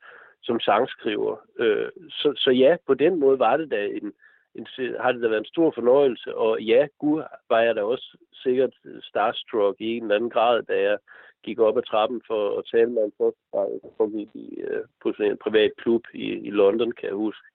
som 0.43 0.59
sangskriver. 0.59 1.35
Øh, 1.59 1.89
så, 2.09 2.33
så 2.37 2.51
ja, 2.51 2.75
på 2.87 2.93
den 2.93 3.19
måde 3.19 3.39
var 3.39 3.57
det 3.57 3.71
da 3.71 3.85
en, 3.85 4.13
en, 4.55 4.67
har 4.99 5.11
det 5.11 5.21
da 5.21 5.27
været 5.27 5.39
en 5.39 5.53
stor 5.53 5.71
fornøjelse, 5.71 6.35
og 6.35 6.61
ja, 6.61 6.87
gud 6.99 7.23
var 7.49 7.61
jeg 7.61 7.75
da 7.75 7.83
også 7.83 8.17
sikkert 8.33 8.73
starstruck 9.01 9.81
i 9.81 9.97
en 9.97 10.03
eller 10.03 10.15
anden 10.15 10.29
grad, 10.29 10.63
da 10.63 10.81
jeg 10.81 10.97
gik 11.43 11.59
op 11.59 11.77
ad 11.77 11.83
trappen 11.83 12.21
for 12.27 12.57
at 12.57 12.65
tale 12.71 12.91
med 12.91 13.03
en 13.03 13.13
for 13.17 14.27
i, 14.33 14.61
øh, 14.67 14.83
på 15.01 15.13
sådan 15.13 15.31
en 15.31 15.37
privat 15.37 15.71
klub 15.77 16.03
i, 16.13 16.25
i 16.47 16.49
London, 16.49 16.91
kan 16.91 17.07
jeg 17.09 17.15
huske. 17.15 17.47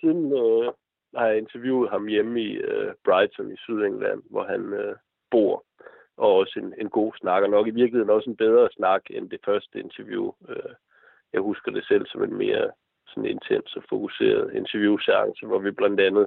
Siden 0.00 0.32
øh, 0.32 0.72
har 1.16 1.26
jeg 1.26 1.38
interviewet 1.38 1.90
ham 1.90 2.06
hjemme 2.06 2.42
i 2.42 2.52
øh, 2.52 2.94
Brighton 3.04 3.52
i 3.52 3.56
Sydengland, 3.56 4.22
hvor 4.30 4.44
han 4.44 4.72
øh, 4.72 4.96
bor. 5.30 5.64
Og 6.16 6.34
også 6.34 6.58
en, 6.58 6.74
en 6.78 6.90
god 6.90 7.12
snak, 7.20 7.42
og 7.42 7.50
nok 7.50 7.66
i 7.66 7.70
virkeligheden 7.70 8.10
også 8.10 8.30
en 8.30 8.36
bedre 8.36 8.68
snak 8.72 9.02
end 9.10 9.30
det 9.30 9.40
første 9.44 9.78
interview. 9.78 10.32
Øh, 10.48 10.72
jeg 11.32 11.40
husker 11.40 11.70
det 11.70 11.84
selv 11.84 12.06
som 12.06 12.22
en 12.22 12.34
mere 12.34 12.70
sådan 13.12 13.30
intens 13.30 13.76
og 13.76 13.82
fokuseret 13.88 14.54
interviewseance, 14.54 15.46
hvor 15.46 15.58
vi 15.58 15.70
blandt 15.70 16.00
andet 16.00 16.26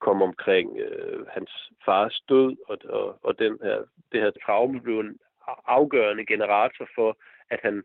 kom 0.00 0.22
omkring 0.22 0.78
øh, 0.78 1.26
hans 1.26 1.50
fars 1.84 2.20
død, 2.28 2.56
og, 2.68 2.78
og, 2.88 3.18
og 3.22 3.38
den 3.38 3.58
her, 3.62 3.78
det 4.12 4.20
her 4.20 4.30
traume 4.30 4.80
blev 4.80 5.00
en 5.00 5.18
afgørende 5.66 6.26
generator 6.26 6.88
for, 6.94 7.18
at 7.50 7.60
han 7.62 7.84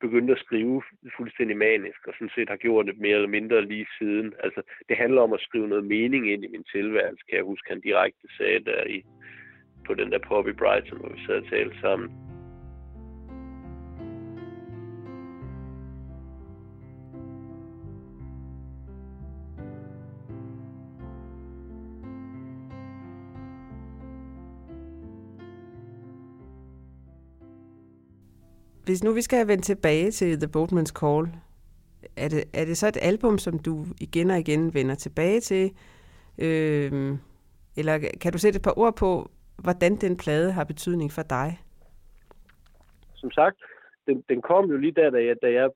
begyndte 0.00 0.32
at 0.32 0.42
skrive 0.44 0.82
fuldstændig 1.16 1.56
manisk, 1.56 2.00
og 2.08 2.12
sådan 2.14 2.34
set 2.34 2.48
har 2.48 2.56
gjort 2.56 2.86
det 2.86 2.98
mere 2.98 3.14
eller 3.14 3.36
mindre 3.38 3.64
lige 3.72 3.86
siden. 3.98 4.34
Altså, 4.44 4.62
det 4.88 4.96
handler 4.96 5.20
om 5.22 5.32
at 5.32 5.40
skrive 5.40 5.68
noget 5.68 5.84
mening 5.84 6.32
ind 6.32 6.44
i 6.44 6.52
min 6.54 6.64
tilværelse, 6.64 7.24
kan 7.28 7.36
jeg 7.36 7.44
huske, 7.44 7.68
han 7.68 7.80
direkte 7.80 8.26
sagde 8.38 8.64
der 8.64 8.84
i, 8.84 9.04
på 9.86 9.94
den 9.94 10.12
der 10.12 10.18
Poppy 10.18 10.54
Brighton, 10.60 10.98
hvor 10.98 11.08
vi 11.08 11.26
sad 11.26 11.36
og 11.42 11.48
talte 11.48 11.80
sammen. 11.80 12.31
Hvis 28.92 29.04
nu 29.04 29.12
vi 29.12 29.22
skal 29.22 29.48
vende 29.48 29.62
tilbage 29.62 30.10
til 30.10 30.40
The 30.40 30.50
Boatman's 30.56 30.92
Call, 31.00 31.24
er 32.16 32.28
det, 32.28 32.44
er 32.54 32.64
det 32.64 32.76
så 32.76 32.88
et 32.88 32.98
album, 33.02 33.38
som 33.38 33.58
du 33.58 33.84
igen 34.00 34.30
og 34.30 34.38
igen 34.38 34.74
vender 34.74 34.94
tilbage 34.94 35.40
til? 35.40 35.64
Øh, 36.38 36.92
eller 37.76 37.98
kan 38.20 38.32
du 38.32 38.38
sætte 38.38 38.56
et 38.56 38.62
par 38.62 38.78
ord 38.78 38.96
på, 38.96 39.30
hvordan 39.64 39.96
den 39.96 40.16
plade 40.16 40.52
har 40.52 40.64
betydning 40.64 41.12
for 41.12 41.22
dig? 41.22 41.60
Som 43.14 43.30
sagt, 43.30 43.58
den, 44.06 44.24
den 44.28 44.42
kom 44.42 44.70
jo 44.70 44.76
lige 44.76 44.92
der, 45.00 45.10
da 45.10 45.24
jeg, 45.24 45.36
da 45.42 45.52
jeg 45.52 45.70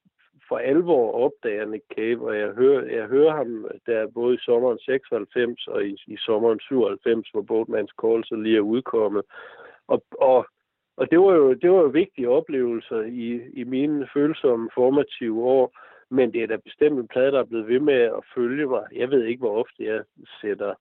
for 0.49 0.59
alvor 0.59 1.13
opdager 1.13 1.67
Nick 1.67 1.85
Cave, 1.97 2.29
og 2.29 2.39
jeg 2.39 2.49
hører, 2.49 2.85
jeg 2.99 3.07
hører 3.07 3.37
ham 3.37 3.67
der 3.87 4.07
både 4.15 4.35
i 4.35 4.39
sommeren 4.41 4.79
96 4.79 5.67
og 5.67 5.85
i, 5.85 5.97
i 6.07 6.17
sommeren 6.17 6.61
97, 6.61 7.29
hvor 7.33 7.45
Boatman's 7.51 7.95
Call 8.03 8.25
så 8.25 8.35
lige 8.35 8.57
er 8.57 8.71
udkommet. 8.75 9.23
Og, 9.89 10.03
og 10.21 10.47
og 10.97 11.11
det 11.11 11.21
var 11.21 11.35
jo, 11.35 11.55
det 11.55 11.71
var 11.71 11.81
jo 11.81 11.87
vigtige 11.87 12.29
oplevelser 12.29 13.01
i, 13.03 13.51
i 13.61 13.65
mine 13.65 14.09
følsomme 14.15 14.71
formative 14.75 15.45
år, 15.45 15.79
men 16.11 16.33
det 16.33 16.43
er 16.43 16.47
da 16.47 16.57
bestemt 16.57 16.99
en 16.99 17.09
plade, 17.09 17.33
der 17.33 17.41
er 17.41 17.45
blevet 17.45 17.69
ved 17.69 17.81
med 17.81 17.95
at 17.95 18.25
følge 18.35 18.67
mig. 18.67 18.85
Jeg 18.93 19.11
ved 19.11 19.25
ikke, 19.25 19.41
hvor 19.41 19.61
ofte 19.61 19.85
jeg 19.85 20.05
sætter 20.41 20.75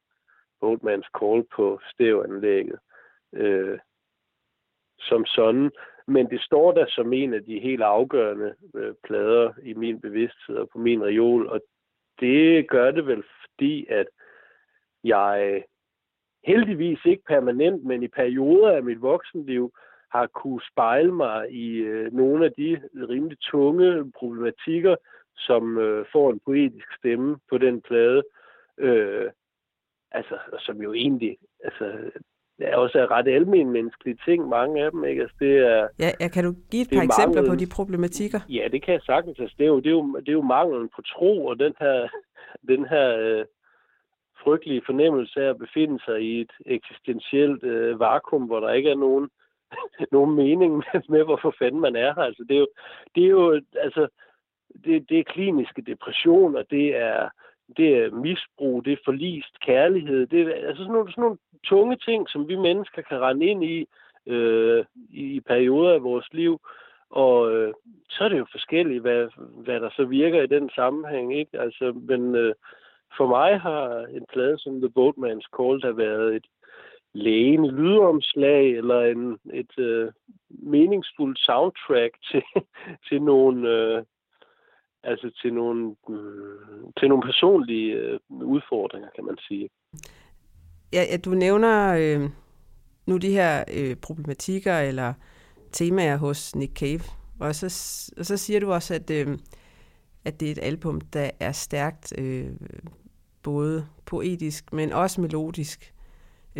Boatman's 0.63 1.09
Call 1.19 1.43
på 1.55 1.79
stævanlægget 1.91 2.79
øh, 3.33 3.79
som 4.99 5.25
sådan, 5.25 5.71
men 6.07 6.29
det 6.29 6.41
står 6.41 6.71
der 6.71 6.85
som 6.89 7.13
en 7.13 7.33
af 7.33 7.43
de 7.43 7.59
helt 7.59 7.81
afgørende 7.81 8.55
øh, 8.75 8.93
plader 9.03 9.53
i 9.63 9.73
min 9.73 10.01
bevidsthed 10.01 10.55
og 10.55 10.69
på 10.69 10.77
min 10.77 11.03
reol, 11.03 11.47
og 11.47 11.61
det 12.19 12.69
gør 12.69 12.91
det 12.91 13.07
vel, 13.07 13.23
fordi 13.41 13.85
at 13.89 14.07
jeg 15.03 15.63
heldigvis 16.43 17.05
ikke 17.05 17.23
permanent, 17.27 17.83
men 17.85 18.03
i 18.03 18.07
perioder 18.07 18.71
af 18.71 18.83
mit 18.83 19.01
voksenliv, 19.01 19.73
har 20.15 20.27
kunne 20.27 20.61
spejle 20.71 21.11
mig 21.11 21.51
i 21.51 21.67
øh, 21.77 22.13
nogle 22.13 22.45
af 22.45 22.51
de 22.57 22.81
rimelig 23.09 23.37
tunge 23.41 24.11
problematikker, 24.19 24.95
som 25.37 25.77
øh, 25.77 26.05
får 26.11 26.31
en 26.31 26.39
poetisk 26.45 26.87
stemme 26.97 27.37
på 27.49 27.57
den 27.57 27.81
plade. 27.81 28.23
Øh, 28.77 29.29
altså, 30.11 30.35
som 30.59 30.81
jo 30.81 30.93
egentlig 30.93 31.37
altså, 31.63 31.85
det 32.57 32.67
er 32.67 32.75
også 32.75 33.07
ret 33.11 33.27
almindelige 33.27 33.73
menneskelige 33.73 34.17
ting, 34.25 34.49
mange 34.49 34.85
af 34.85 34.91
dem. 34.91 35.05
Ikke? 35.05 35.21
Altså, 35.21 35.35
det 35.39 35.57
er, 35.57 35.87
ja, 35.99 36.11
ja, 36.19 36.27
kan 36.27 36.43
du 36.43 36.53
give 36.71 36.81
et 36.81 36.89
par 36.93 37.03
eksempler 37.03 37.41
mangel, 37.41 37.51
på 37.51 37.55
de 37.55 37.67
problematikker? 37.75 38.39
Ja, 38.49 38.67
det 38.71 38.83
kan 38.83 38.93
jeg 38.93 39.01
sagtens. 39.01 39.39
Altså, 39.39 39.55
det, 39.57 39.63
er 39.63 39.67
jo, 39.67 39.79
det, 39.79 39.87
er 39.87 39.97
jo, 39.99 40.15
det 40.19 40.29
er 40.29 40.39
jo 40.41 40.41
manglen 40.41 40.89
på 40.95 41.01
tro, 41.01 41.45
og 41.45 41.59
den 41.59 41.73
her, 41.79 42.07
den 42.71 42.85
her 42.85 43.17
øh, 43.17 43.45
frygtelige 44.43 44.81
fornemmelse 44.85 45.41
af 45.43 45.49
at 45.49 45.57
befinde 45.57 45.99
sig 46.05 46.21
i 46.21 46.41
et 46.41 46.51
eksistentielt 46.65 47.63
øh, 47.63 47.99
vakuum, 47.99 48.43
hvor 48.43 48.59
der 48.59 48.71
ikke 48.73 48.89
er 48.89 48.95
nogen 48.95 49.23
øh, 49.23 49.44
nogen 50.11 50.35
mening 50.35 50.77
med, 50.77 51.01
med, 51.09 51.23
hvorfor 51.23 51.55
fanden 51.59 51.81
man 51.81 51.95
er 51.95 52.13
her. 52.15 52.23
Altså, 52.23 52.43
det 52.49 52.55
er 52.55 52.59
jo, 52.59 52.67
det 53.15 53.23
er 53.23 53.29
jo 53.29 53.61
altså, 53.75 54.07
det, 54.83 55.09
det 55.09 55.19
er 55.19 55.23
kliniske 55.23 55.81
depressioner, 55.81 56.63
det 56.63 56.95
er, 56.95 57.29
det 57.77 57.97
er 57.97 58.11
misbrug, 58.11 58.85
det 58.85 58.93
er 58.93 59.05
forlist 59.05 59.59
kærlighed, 59.59 60.27
det 60.27 60.41
er 60.41 60.67
altså 60.67 60.83
sådan 60.83 60.93
nogle, 60.93 61.11
sådan 61.11 61.21
nogle 61.21 61.37
tunge 61.63 61.97
ting, 61.97 62.29
som 62.29 62.47
vi 62.47 62.55
mennesker 62.55 63.01
kan 63.01 63.21
rende 63.21 63.45
ind 63.45 63.63
i 63.63 63.87
øh, 64.25 64.85
i 65.09 65.39
perioder 65.39 65.93
af 65.93 66.03
vores 66.03 66.33
liv. 66.33 66.59
Og 67.09 67.51
øh, 67.51 67.73
så 68.09 68.23
er 68.23 68.29
det 68.29 68.37
jo 68.37 68.45
forskelligt, 68.51 69.01
hvad, 69.01 69.27
hvad 69.63 69.79
der 69.79 69.89
så 69.89 70.05
virker 70.05 70.41
i 70.41 70.47
den 70.47 70.69
sammenhæng. 70.75 71.37
Ikke? 71.37 71.59
Altså, 71.59 71.93
men 72.07 72.35
øh, 72.35 72.53
for 73.17 73.27
mig 73.27 73.59
har 73.59 74.05
en 74.05 74.25
plade 74.33 74.59
som 74.59 74.81
The 74.81 74.91
Boatman's 74.99 75.47
Call 75.57 75.81
der 75.81 75.91
været 75.91 76.35
et, 76.35 76.45
lægen 77.15 77.67
lydomslag 77.67 78.71
eller 78.71 79.01
en, 79.01 79.39
et 79.53 79.79
øh, 79.79 80.11
meningsfuldt 80.49 81.39
soundtrack 81.39 82.13
til, 82.31 82.43
til 83.09 83.21
nogle 83.21 83.69
øh, 83.69 84.03
altså 85.03 85.31
til 85.41 85.53
nogle 85.53 85.95
øh, 86.09 86.91
til 86.99 87.09
nogle 87.09 87.23
personlige 87.23 87.93
øh, 87.93 88.19
udfordringer, 88.29 89.09
kan 89.15 89.25
man 89.25 89.37
sige. 89.47 89.69
Ja, 90.93 91.03
ja 91.11 91.17
du 91.17 91.29
nævner 91.29 91.95
øh, 91.99 92.29
nu 93.07 93.17
de 93.17 93.29
her 93.29 93.63
øh, 93.77 93.95
problematikker 93.95 94.79
eller 94.79 95.13
temaer 95.71 96.17
hos 96.17 96.55
Nick 96.55 96.79
Cave, 96.79 97.03
og 97.39 97.55
så, 97.55 97.65
og 98.17 98.25
så 98.25 98.37
siger 98.37 98.59
du 98.59 98.71
også, 98.71 98.93
at, 98.93 99.11
øh, 99.11 99.27
at 100.25 100.39
det 100.39 100.47
er 100.47 100.51
et 100.51 100.63
album, 100.63 101.01
der 101.01 101.29
er 101.39 101.51
stærkt 101.51 102.19
øh, 102.19 102.49
både 103.43 103.87
poetisk, 104.05 104.73
men 104.73 104.91
også 104.91 105.21
melodisk. 105.21 105.94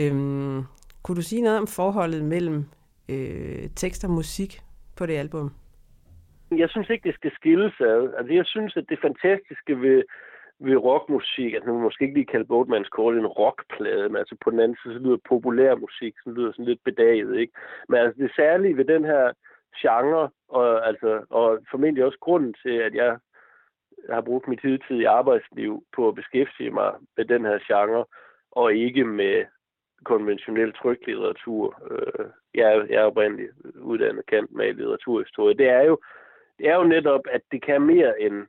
Øhm, 0.02 0.64
kunne 1.04 1.16
du 1.16 1.22
sige 1.22 1.42
noget 1.42 1.58
om 1.60 1.68
forholdet 1.68 2.24
mellem 2.26 2.66
øh, 3.10 3.70
tekst 3.76 4.04
og 4.04 4.12
musik 4.12 4.52
på 4.98 5.06
det 5.06 5.18
album? 5.18 5.52
Jeg 6.52 6.70
synes 6.70 6.90
ikke, 6.90 7.08
det 7.08 7.16
skal 7.16 7.32
skilles 7.32 7.74
ad. 7.80 8.14
Altså, 8.18 8.34
jeg 8.34 8.46
synes, 8.46 8.78
at 8.78 8.86
det 8.90 9.00
fantastiske 9.02 9.82
ved, 9.82 10.04
ved 10.60 10.76
rockmusik, 10.76 11.54
altså 11.54 11.70
man 11.72 11.82
måske 11.82 12.04
ikke 12.04 12.18
lige 12.18 12.34
kalde 12.34 12.52
Boatman's 12.54 12.90
Call 12.98 13.18
en 13.18 13.34
rockplade, 13.40 14.10
men 14.10 14.16
altså 14.16 14.36
på 14.44 14.52
den 14.52 14.60
anden 14.60 14.78
side, 14.84 14.94
så 14.94 15.00
lyder 15.00 15.18
populær 15.30 15.76
musik, 15.76 16.14
så 16.24 16.30
lyder 16.30 16.52
sådan 16.52 16.66
lidt 16.66 16.84
bedaget, 16.84 17.40
ikke? 17.40 17.54
Men 17.90 18.00
altså 18.00 18.24
det 18.24 18.32
særlige 18.36 18.78
ved 18.78 18.86
den 18.86 19.06
her 19.06 19.32
genre, 19.82 20.30
og, 20.50 20.88
altså, 20.88 21.26
og 21.30 21.60
formentlig 21.72 22.06
også 22.06 22.18
grunden 22.22 22.56
til, 22.64 22.76
at 22.88 22.94
jeg 22.96 23.18
har 24.10 24.22
brugt 24.22 24.48
mit 24.48 24.62
hidtidige 24.62 25.10
arbejdsliv 25.10 25.84
på 25.96 26.08
at 26.08 26.16
beskæftige 26.16 26.72
mig 26.72 26.92
med 27.18 27.26
den 27.26 27.46
her 27.46 27.60
genre, 27.68 28.06
og 28.52 28.74
ikke 28.74 29.04
med 29.04 29.46
konventionel 30.04 30.74
tryklitteratur. 30.74 31.82
Øh, 31.92 32.26
jeg, 32.54 32.76
er, 32.76 32.86
jeg 32.90 32.96
er 32.96 33.06
oprindeligt 33.06 33.52
uddannet 33.76 34.26
kant 34.26 34.52
med 34.52 34.74
litteraturhistorie. 34.74 35.58
Det 35.58 35.70
er 35.70 35.82
jo, 35.82 36.00
det 36.58 36.68
er 36.68 36.76
jo 36.76 36.84
netop, 36.84 37.22
at 37.32 37.42
det 37.52 37.62
kan 37.62 37.82
mere 37.82 38.22
end, 38.22 38.48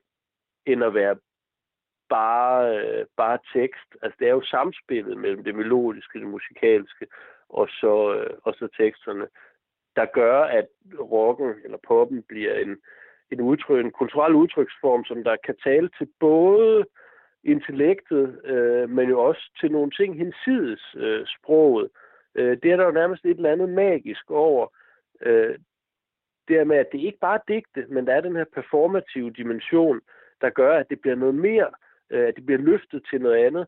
end 0.66 0.84
at 0.84 0.94
være 0.94 1.16
bare, 2.08 2.78
øh, 2.78 3.06
bare 3.16 3.38
tekst. 3.54 3.90
Altså 4.02 4.16
det 4.18 4.28
er 4.28 4.32
jo 4.32 4.42
samspillet 4.42 5.18
mellem 5.18 5.44
det 5.44 5.54
melodiske, 5.54 6.18
det 6.18 6.28
musikalske, 6.28 7.06
og 7.48 7.68
så, 7.68 8.14
øh, 8.14 8.38
og 8.42 8.54
så 8.54 8.68
teksterne, 8.76 9.26
der 9.96 10.06
gør, 10.06 10.42
at 10.42 10.66
rocken 11.00 11.54
eller 11.64 11.78
poppen 11.88 12.22
bliver 12.22 12.54
en, 12.54 12.76
en, 13.32 13.40
udtryk, 13.40 13.84
en 13.84 13.90
kulturel 13.90 14.34
udtryksform, 14.34 15.04
som 15.04 15.24
der 15.24 15.36
kan 15.44 15.56
tale 15.64 15.90
til 15.98 16.08
både 16.20 16.84
intellektet, 17.46 18.40
øh, 18.44 18.90
men 18.90 19.08
jo 19.08 19.20
også 19.20 19.50
til 19.60 19.72
nogle 19.72 19.90
ting 19.90 20.16
hensides 20.16 20.94
øh, 20.96 21.26
sproget. 21.26 21.88
Øh, 22.34 22.56
det 22.62 22.72
er 22.72 22.76
der 22.76 22.84
jo 22.84 22.90
nærmest 22.90 23.24
et 23.24 23.36
eller 23.36 23.52
andet 23.52 23.68
magisk 23.68 24.30
over. 24.30 24.66
Øh, 25.22 25.58
det 26.48 26.56
er 26.56 26.64
med, 26.64 26.76
at 26.76 26.92
det 26.92 27.00
ikke 27.00 27.18
bare 27.18 27.34
er 27.38 27.52
digte, 27.54 27.86
men 27.88 28.06
der 28.06 28.14
er 28.14 28.20
den 28.20 28.36
her 28.36 28.44
performative 28.54 29.30
dimension, 29.30 30.00
der 30.40 30.50
gør, 30.50 30.78
at 30.78 30.90
det 30.90 31.00
bliver 31.00 31.16
noget 31.16 31.34
mere, 31.34 31.70
øh, 32.10 32.28
at 32.28 32.36
det 32.36 32.46
bliver 32.46 32.60
løftet 32.60 33.02
til 33.10 33.20
noget 33.20 33.44
andet. 33.46 33.66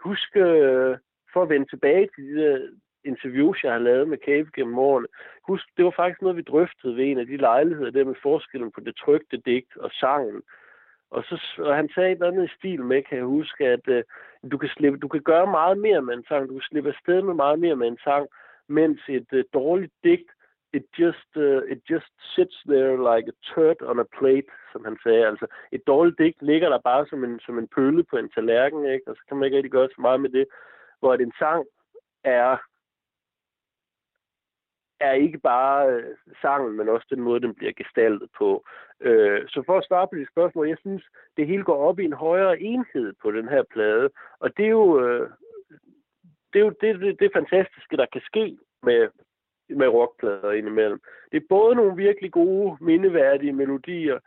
Husk, 0.00 0.36
øh, 0.36 0.96
for 1.32 1.42
at 1.42 1.48
vende 1.48 1.68
tilbage 1.70 2.08
til 2.14 2.24
de 2.24 2.68
interviews, 3.04 3.64
jeg 3.64 3.72
har 3.72 3.78
lavet 3.78 4.08
med 4.08 4.18
Cave 4.26 4.50
gennem 4.56 4.78
årene. 4.78 5.06
Husk, 5.48 5.64
det 5.76 5.84
var 5.84 5.94
faktisk 5.96 6.22
noget, 6.22 6.36
vi 6.36 6.42
drøftede 6.42 6.96
ved 6.96 7.04
en 7.04 7.18
af 7.18 7.26
de 7.26 7.36
lejligheder, 7.36 7.90
der 7.90 8.04
med 8.04 8.14
forskellen 8.22 8.70
på 8.72 8.80
det 8.80 8.96
trygte 8.96 9.36
digt 9.36 9.76
og 9.76 9.90
sangen. 9.90 10.42
Og, 11.10 11.24
så, 11.24 11.36
og 11.58 11.76
han 11.76 11.88
sagde 11.94 12.10
et 12.10 12.14
eller 12.14 12.26
andet 12.26 12.44
i 12.44 12.56
stil 12.58 12.82
med, 12.82 13.02
kan 13.02 13.18
jeg 13.18 13.26
huske, 13.26 13.66
at 13.66 13.88
øh, 13.88 14.04
du, 14.50 14.58
kan 14.58 14.68
slippe, 14.68 14.98
du 14.98 15.08
kan 15.08 15.22
gøre 15.22 15.46
meget 15.46 15.78
mere 15.78 16.02
med 16.02 16.14
en 16.14 16.24
sang, 16.28 16.48
du 16.48 16.52
kan 16.52 16.68
slippe 16.70 16.90
afsted 16.90 17.22
med 17.22 17.34
meget 17.34 17.58
mere 17.58 17.76
med 17.76 17.88
en 17.88 17.98
sang, 18.04 18.28
mens 18.68 19.00
et 19.08 19.26
øh, 19.32 19.44
dårligt 19.54 19.92
digt, 20.04 20.30
it 20.72 20.86
just, 20.98 21.30
uh, 21.36 21.62
it 21.72 21.80
just 21.90 22.10
sits 22.34 22.56
there 22.66 22.96
like 23.10 23.26
a 23.28 23.36
turd 23.54 23.78
on 23.90 23.98
a 23.98 24.08
plate, 24.18 24.50
som 24.72 24.84
han 24.84 24.96
sagde. 25.02 25.26
Altså, 25.26 25.46
et 25.72 25.86
dårligt 25.86 26.18
digt 26.18 26.42
ligger 26.42 26.68
der 26.68 26.78
bare 26.78 27.06
som 27.10 27.24
en, 27.24 27.40
som 27.46 27.58
en 27.58 27.68
pøle 27.68 28.04
på 28.10 28.16
en 28.16 28.28
tallerken, 28.28 28.84
ikke? 28.84 29.10
og 29.10 29.16
så 29.16 29.22
kan 29.28 29.36
man 29.36 29.44
ikke 29.44 29.56
rigtig 29.56 29.72
gøre 29.72 29.88
så 29.88 30.00
meget 30.00 30.20
med 30.20 30.30
det. 30.30 30.46
Hvor 31.00 31.14
en 31.14 31.32
sang 31.38 31.66
er 32.24 32.56
er 35.00 35.12
ikke 35.12 35.38
bare 35.38 35.92
øh, 35.92 36.16
sangen, 36.42 36.76
men 36.76 36.88
også 36.88 37.06
den 37.10 37.20
måde, 37.20 37.40
den 37.40 37.54
bliver 37.54 37.72
gestaltet 37.72 38.28
på. 38.38 38.64
Øh, 39.00 39.48
så 39.48 39.62
for 39.66 39.78
at 39.78 39.84
svare 39.88 40.08
på 40.08 40.14
dit 40.16 40.28
spørgsmål, 40.28 40.68
jeg 40.68 40.78
synes, 40.80 41.04
det 41.36 41.46
hele 41.46 41.64
går 41.64 41.88
op 41.88 41.98
i 41.98 42.04
en 42.04 42.12
højere 42.12 42.60
enhed 42.60 43.12
på 43.22 43.30
den 43.30 43.48
her 43.48 43.62
plade, 43.62 44.10
og 44.40 44.56
det 44.56 44.64
er 44.64 44.70
jo, 44.70 45.06
øh, 45.06 45.30
det, 46.52 46.58
er 46.60 46.64
jo 46.64 46.74
det, 46.80 47.00
det, 47.00 47.20
det 47.20 47.30
fantastiske, 47.34 47.96
der 47.96 48.06
kan 48.12 48.20
ske 48.20 48.58
med, 48.82 49.08
med 49.68 49.88
rockplader 49.88 50.52
indimellem. 50.52 51.00
Det 51.32 51.36
er 51.36 51.46
både 51.48 51.74
nogle 51.74 51.96
virkelig 51.96 52.32
gode, 52.32 52.76
mindeværdige 52.80 53.52
melodier, 53.52 54.18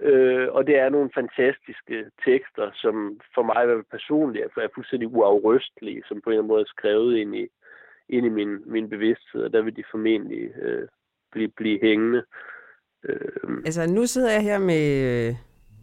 øh, 0.00 0.48
og 0.52 0.66
det 0.66 0.78
er 0.78 0.88
nogle 0.88 1.10
fantastiske 1.14 2.10
tekster, 2.24 2.70
som 2.74 3.20
for 3.34 3.42
mig 3.42 3.84
personligt 3.90 4.44
er, 4.44 4.60
er 4.60 4.68
fuldstændig 4.74 5.08
uafrystelige, 5.08 6.02
som 6.08 6.20
på 6.20 6.30
en 6.30 6.32
eller 6.32 6.42
anden 6.42 6.48
måde 6.48 6.60
er 6.60 6.74
skrevet 6.76 7.16
ind 7.16 7.36
i, 7.36 7.48
ind 8.08 8.26
i 8.26 8.28
min, 8.28 8.48
min 8.66 8.88
bevidsthed, 8.88 9.42
og 9.42 9.52
der 9.52 9.62
vil 9.62 9.76
de 9.76 9.84
formentlig 9.90 10.42
øh, 10.62 10.88
blive, 11.32 11.48
blive 11.56 11.78
hængende. 11.82 12.22
Øh. 13.04 13.58
Altså, 13.64 13.86
nu 13.86 14.06
sidder 14.06 14.32
jeg 14.32 14.42
her 14.42 14.58
med, 14.58 15.34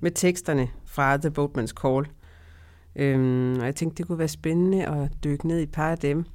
med 0.02 0.12
teksterne 0.12 0.68
fra 0.88 1.18
The 1.18 1.30
Boatman's 1.30 1.74
Call, 1.82 2.06
øhm, 2.96 3.60
og 3.60 3.66
jeg 3.66 3.76
tænkte, 3.76 3.98
det 3.98 4.08
kunne 4.08 4.20
være 4.20 4.28
spændende 4.28 4.88
at 4.88 5.12
dykke 5.24 5.48
ned 5.48 5.60
i 5.60 5.64
et 5.64 5.72
par 5.72 5.92
af 5.92 5.98
dem. 5.98 6.26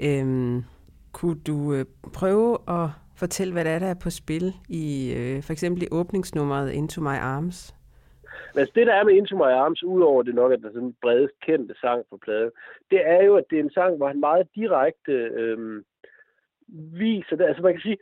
Øhm, 0.00 0.62
kunne 1.12 1.40
du 1.40 1.74
øh, 1.74 1.84
prøve 2.12 2.58
at 2.68 2.88
fortælle, 3.16 3.52
hvad 3.52 3.64
der 3.64 3.70
er, 3.70 3.78
der 3.78 3.86
er 3.86 3.94
på 3.94 4.10
spil 4.10 4.54
i 4.68 5.14
øh, 5.16 5.42
for 5.42 5.52
eksempel 5.52 5.82
i 5.82 5.86
åbningsnummeret 5.90 6.72
Into 6.72 7.00
My 7.00 7.16
Arms? 7.16 7.74
Men 8.58 8.62
altså, 8.62 8.72
det, 8.74 8.86
der 8.86 8.94
er 8.94 9.04
med 9.04 9.14
Into 9.14 9.36
My 9.36 9.52
Arms, 9.62 9.82
udover 9.84 10.22
det 10.22 10.34
nok, 10.34 10.52
at 10.52 10.60
der 10.60 10.68
er 10.68 10.72
sådan 10.72 10.88
en 10.88 10.96
bredest 11.02 11.34
kendte 11.40 11.74
sang 11.80 12.04
på 12.10 12.16
pladen, 12.16 12.50
det 12.90 13.00
er 13.06 13.24
jo, 13.24 13.36
at 13.36 13.44
det 13.50 13.58
er 13.58 13.62
en 13.62 13.72
sang, 13.72 13.96
hvor 13.96 14.06
han 14.06 14.20
meget 14.20 14.48
direkte 14.54 15.12
øh, 15.12 15.82
viser 17.02 17.36
det. 17.36 17.44
Altså 17.44 17.62
man 17.62 17.72
kan 17.72 17.80
sige, 17.80 17.98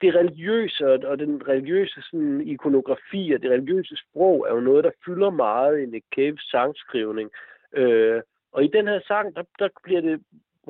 det 0.00 0.14
religiøse 0.14 0.86
og 0.86 1.18
den 1.18 1.48
religiøse 1.48 2.02
sådan, 2.02 2.40
ikonografi 2.40 3.32
og 3.34 3.42
det 3.42 3.50
religiøse 3.50 3.96
sprog 3.96 4.46
er 4.48 4.54
jo 4.54 4.60
noget, 4.60 4.84
der 4.84 4.90
fylder 5.04 5.30
meget 5.30 5.80
i 5.80 5.86
Nick 5.86 6.04
Caves 6.16 6.42
sangskrivning. 6.50 7.30
Øh, 7.72 8.22
og 8.52 8.64
i 8.64 8.68
den 8.68 8.86
her 8.86 9.00
sang, 9.06 9.36
der, 9.36 9.42
der 9.58 9.68
bliver 9.84 10.00
det 10.00 10.20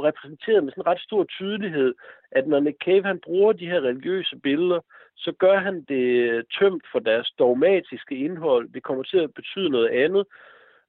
repræsenteret 0.03 0.65
med 0.65 0.73
sådan 0.73 0.87
ret 0.87 1.01
stor 1.01 1.25
tydelighed, 1.25 1.95
at 2.31 2.47
når 2.47 2.61
Nick 2.61 2.85
Cave 2.85 3.05
han 3.05 3.21
bruger 3.21 3.53
de 3.53 3.67
her 3.67 3.81
religiøse 3.81 4.37
billeder, 4.37 4.81
så 5.17 5.33
gør 5.33 5.59
han 5.59 5.85
det 5.89 6.05
øh, 6.31 6.45
tømt 6.59 6.85
for 6.93 6.99
deres 6.99 7.31
dogmatiske 7.39 8.17
indhold. 8.17 8.69
Det 8.69 8.83
kommer 8.83 9.03
til 9.03 9.19
at 9.19 9.35
betyde 9.35 9.71
noget 9.71 9.89
andet. 9.89 10.27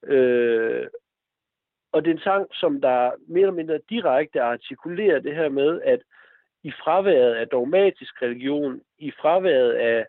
Øh, 0.03 0.87
og 1.91 2.05
det 2.05 2.11
er 2.11 2.15
en 2.15 2.21
sang, 2.21 2.47
som 2.53 2.81
der 2.81 3.11
mere 3.27 3.41
eller 3.41 3.53
mindre 3.53 3.79
direkte 3.89 4.41
artikulerer 4.41 5.19
det 5.19 5.35
her 5.35 5.49
med, 5.49 5.81
at 5.81 5.99
i 6.63 6.71
fraværet 6.71 7.33
af 7.33 7.47
dogmatisk 7.47 8.21
religion, 8.21 8.81
i 8.99 9.11
fraværet 9.11 9.71
af 9.73 10.05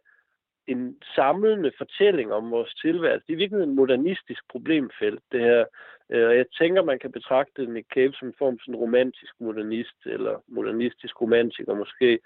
en 0.67 0.97
samlende 1.15 1.73
fortælling 1.79 2.33
om 2.33 2.51
vores 2.51 2.75
tilværelse. 2.75 3.27
Det 3.27 3.33
er 3.33 3.37
virkelig 3.37 3.63
en 3.63 3.75
modernistisk 3.75 4.43
problemfelt, 4.51 5.23
det 5.33 5.41
her. 5.41 5.65
Øh, 6.11 6.29
og 6.29 6.37
jeg 6.37 6.47
tænker, 6.59 6.83
man 6.83 6.99
kan 6.99 7.13
betragte 7.13 7.67
Nick 7.67 7.87
Cave 7.95 8.13
som 8.15 8.29
en 8.29 8.35
form 8.39 8.59
for 8.59 8.71
en 8.71 8.77
romantisk 8.77 9.33
modernist, 9.41 10.07
eller 10.07 10.43
modernistisk 10.49 11.21
romantiker 11.21 11.75
måske. 11.75 12.19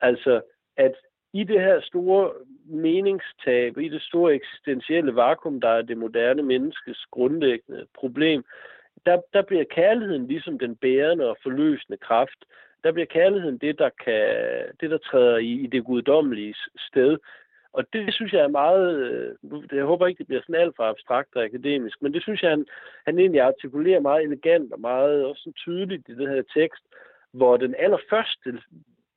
Altså, 0.00 0.40
at 0.76 0.94
i 1.32 1.44
det 1.44 1.60
her 1.60 1.80
store 1.80 2.32
meningstab, 2.64 3.78
i 3.78 3.88
det 3.88 4.02
store 4.02 4.34
eksistentielle 4.34 5.14
vakuum, 5.14 5.60
der 5.60 5.68
er 5.68 5.82
det 5.82 5.98
moderne 5.98 6.42
menneskes 6.42 7.06
grundlæggende 7.10 7.86
problem, 7.94 8.44
der, 9.06 9.20
der 9.32 9.42
bliver 9.42 9.64
kærligheden 9.64 10.26
ligesom 10.26 10.58
den 10.58 10.76
bærende 10.76 11.30
og 11.30 11.36
forløsende 11.42 11.98
kraft. 11.98 12.44
Der 12.84 12.92
bliver 12.92 13.06
kærligheden 13.06 13.58
det, 13.58 13.78
der, 13.78 13.90
kan, 14.04 14.24
det, 14.80 14.90
der 14.90 14.98
træder 14.98 15.36
i, 15.36 15.52
i 15.52 15.66
det 15.66 15.84
guddommelige 15.84 16.54
sted. 16.76 17.18
Og 17.78 17.84
det 17.92 18.14
synes 18.14 18.32
jeg 18.32 18.40
er 18.40 18.58
meget, 18.62 18.86
øh, 18.98 19.62
jeg 19.72 19.84
håber 19.84 20.06
ikke, 20.06 20.18
det 20.18 20.26
bliver 20.26 20.42
sådan 20.42 20.60
alt 20.60 20.76
for 20.76 20.82
abstrakt 20.82 21.36
og 21.36 21.44
akademisk, 21.44 22.02
men 22.02 22.14
det 22.14 22.22
synes 22.22 22.42
jeg, 22.42 22.50
han, 22.50 22.66
han 23.06 23.18
egentlig 23.18 23.40
artikulerer 23.40 24.00
meget 24.00 24.22
elegant 24.22 24.72
og 24.72 24.80
meget 24.80 25.24
også 25.24 25.42
sådan 25.42 25.52
tydeligt 25.52 26.08
i 26.08 26.14
det 26.14 26.28
her 26.28 26.42
tekst, 26.54 26.84
hvor 27.32 27.56
den 27.56 27.74
allerførste 27.78 28.58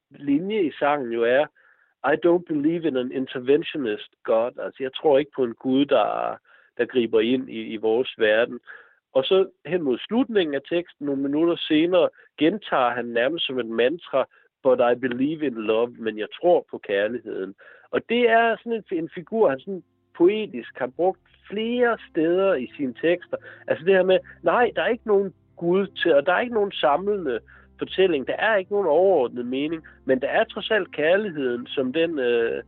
linje 0.10 0.62
i 0.64 0.72
sangen 0.80 1.12
jo 1.12 1.24
er, 1.24 1.46
I 2.14 2.16
don't 2.26 2.44
believe 2.48 2.88
in 2.88 2.98
an 2.98 3.12
interventionist 3.12 4.12
God. 4.24 4.52
Altså, 4.60 4.84
jeg 4.84 4.94
tror 4.94 5.18
ikke 5.18 5.32
på 5.36 5.44
en 5.44 5.54
Gud, 5.54 5.86
der, 5.86 6.38
der 6.78 6.86
griber 6.86 7.20
ind 7.20 7.50
i, 7.50 7.62
i 7.62 7.78
vores 7.78 8.14
verden. 8.18 8.60
Og 9.14 9.24
så 9.24 9.50
hen 9.66 9.82
mod 9.82 9.98
slutningen 9.98 10.56
af 10.56 10.62
teksten, 10.70 11.06
nogle 11.06 11.22
minutter 11.22 11.56
senere, 11.56 12.10
gentager 12.38 12.90
han 12.90 13.06
nærmest 13.06 13.46
som 13.46 13.60
et 13.60 13.66
mantra, 13.66 14.26
but 14.64 14.80
I 14.92 14.96
believe 14.96 15.46
in 15.46 15.54
love, 15.54 15.96
men 16.00 16.18
jeg 16.18 16.28
tror 16.42 16.66
på 16.72 16.78
kærligheden. 16.78 17.56
Og 17.92 18.02
det 18.10 18.30
er 18.30 18.56
sådan 18.58 18.84
en, 18.92 18.98
en 18.98 19.10
figur, 19.16 19.50
han 19.50 19.60
sådan 19.60 19.84
poetisk 20.18 20.80
har 20.80 20.88
brugt 20.88 21.20
flere 21.50 21.98
steder 22.10 22.54
i 22.54 22.68
sine 22.78 22.94
tekster. 22.94 23.38
Altså 23.68 23.86
det 23.86 23.94
her 23.94 24.04
med, 24.04 24.20
nej, 24.44 24.72
der 24.76 24.82
er 24.82 24.88
ikke 24.88 25.08
nogen 25.08 25.34
Gud 25.58 25.88
til, 25.88 26.16
og 26.16 26.26
der 26.26 26.34
er 26.34 26.40
ikke 26.40 26.54
nogen 26.54 26.72
samlende 26.72 27.40
fortælling. 27.80 28.28
Der 28.28 28.34
er 28.34 28.56
ikke 28.56 28.72
nogen 28.72 28.88
overordnet 28.88 29.46
mening, 29.46 29.84
men 30.06 30.22
der 30.22 30.28
er 30.28 30.44
trods 30.44 30.72
alt 30.72 30.96
kærligheden, 30.96 31.68
som 31.68 31.94
den, 31.94 32.20
øh, 32.20 32.64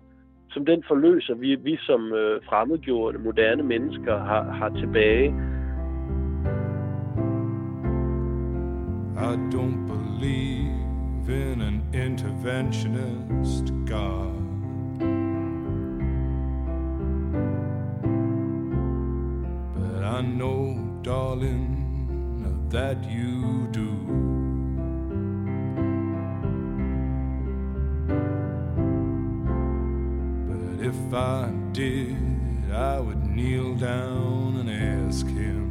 som 0.50 0.66
den 0.66 0.84
forløser, 0.88 1.36
vi, 1.36 1.56
vi 1.56 1.78
som 1.78 2.14
øh, 2.14 2.42
fremmedgjorte, 2.46 3.18
moderne 3.18 3.64
mennesker 3.64 4.18
har, 4.18 4.44
har 4.44 4.70
tilbage. 4.70 5.28
I 9.32 9.36
don't 9.56 9.82
believe 9.94 11.30
in 11.30 11.62
an 11.62 11.82
interventionist 11.94 13.74
God. 13.90 14.43
I 20.14 20.22
know, 20.22 20.78
darling, 21.02 22.70
that 22.70 23.04
you 23.10 23.68
do. 23.72 23.90
But 30.48 30.86
if 30.86 31.14
I 31.16 31.52
did, 31.72 32.72
I 32.72 33.00
would 33.00 33.26
kneel 33.26 33.74
down 33.74 34.58
and 34.60 34.70
ask 34.70 35.26
him. 35.26 35.63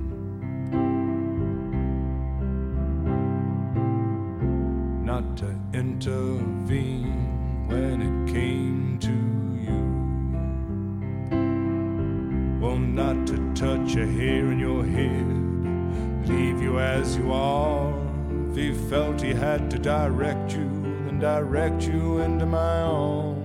Had 19.43 19.69
to 19.69 19.77
direct 19.77 20.53
you, 20.53 20.69
then 21.05 21.19
direct 21.19 21.83
you 21.83 22.19
into 22.21 22.47
my 22.47 22.81
arms. 22.83 23.41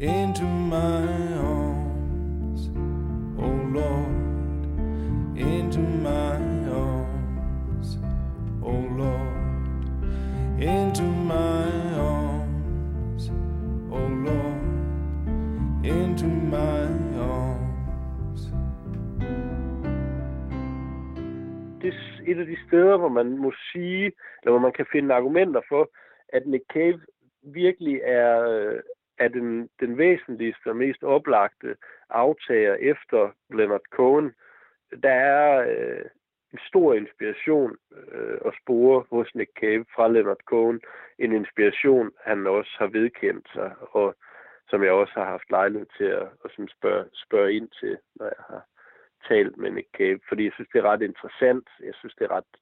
Into 0.00 0.42
my 0.42 1.06
arms, 1.36 2.70
oh 3.38 3.54
Lord, 3.78 4.66
into 5.38 5.78
my 5.78 6.34
arms, 6.72 7.98
oh 8.64 8.84
Lord, 8.98 10.60
into 10.60 11.02
my 11.02 11.70
arms, 12.00 13.30
oh 13.92 14.08
Lord, 14.26 15.86
into 15.86 16.26
my 16.26 16.82
arms. 17.16 17.59
Et 22.26 22.38
af 22.38 22.46
de 22.46 22.66
steder, 22.66 22.96
hvor 22.96 23.08
man 23.08 23.38
må 23.38 23.52
sige, 23.72 24.04
eller 24.42 24.50
hvor 24.50 24.58
man 24.58 24.72
kan 24.72 24.86
finde 24.92 25.14
argumenter 25.14 25.60
for, 25.68 25.90
at 26.28 26.46
Nick 26.46 26.64
Cave 26.72 27.00
virkelig 27.42 28.00
er, 28.04 28.48
øh, 28.48 28.80
er 29.18 29.28
den, 29.28 29.68
den 29.80 29.98
væsentligste 29.98 30.66
og 30.66 30.76
mest 30.76 31.02
oplagte 31.02 31.76
aftager 32.10 32.74
efter 32.74 33.30
Leonard 33.50 33.86
Cohen. 33.90 34.32
Der 35.02 35.12
er 35.12 35.66
øh, 35.70 36.04
en 36.52 36.58
stor 36.68 36.94
inspiration 36.94 37.76
øh, 38.12 38.38
at 38.46 38.52
spore 38.62 39.04
hos 39.10 39.34
Nick 39.34 39.50
Cave 39.60 39.84
fra 39.94 40.08
Leonard 40.08 40.42
Cohen. 40.44 40.80
En 41.18 41.32
inspiration, 41.32 42.10
han 42.24 42.46
også 42.46 42.70
har 42.78 42.86
vedkendt 42.86 43.48
sig, 43.54 43.72
og 43.80 44.14
som 44.68 44.82
jeg 44.84 44.92
også 44.92 45.12
har 45.16 45.24
haft 45.24 45.50
lejlighed 45.50 45.86
til 45.96 46.04
at, 46.04 46.28
at 46.44 46.50
sådan 46.50 46.68
spørge, 46.68 47.04
spørge 47.14 47.52
ind 47.52 47.68
til, 47.80 47.98
når 48.16 48.26
jeg 48.26 48.42
har 48.48 48.62
talt 49.28 49.56
med 49.56 49.70
Nick 49.70 49.88
Cave, 49.96 50.10
øh, 50.10 50.20
fordi 50.28 50.44
jeg 50.44 50.52
synes, 50.54 50.68
det 50.72 50.78
er 50.78 50.90
ret 50.92 51.02
interessant. 51.02 51.68
Jeg 51.84 51.94
synes, 51.94 52.14
det 52.14 52.24
er 52.24 52.36
ret 52.36 52.52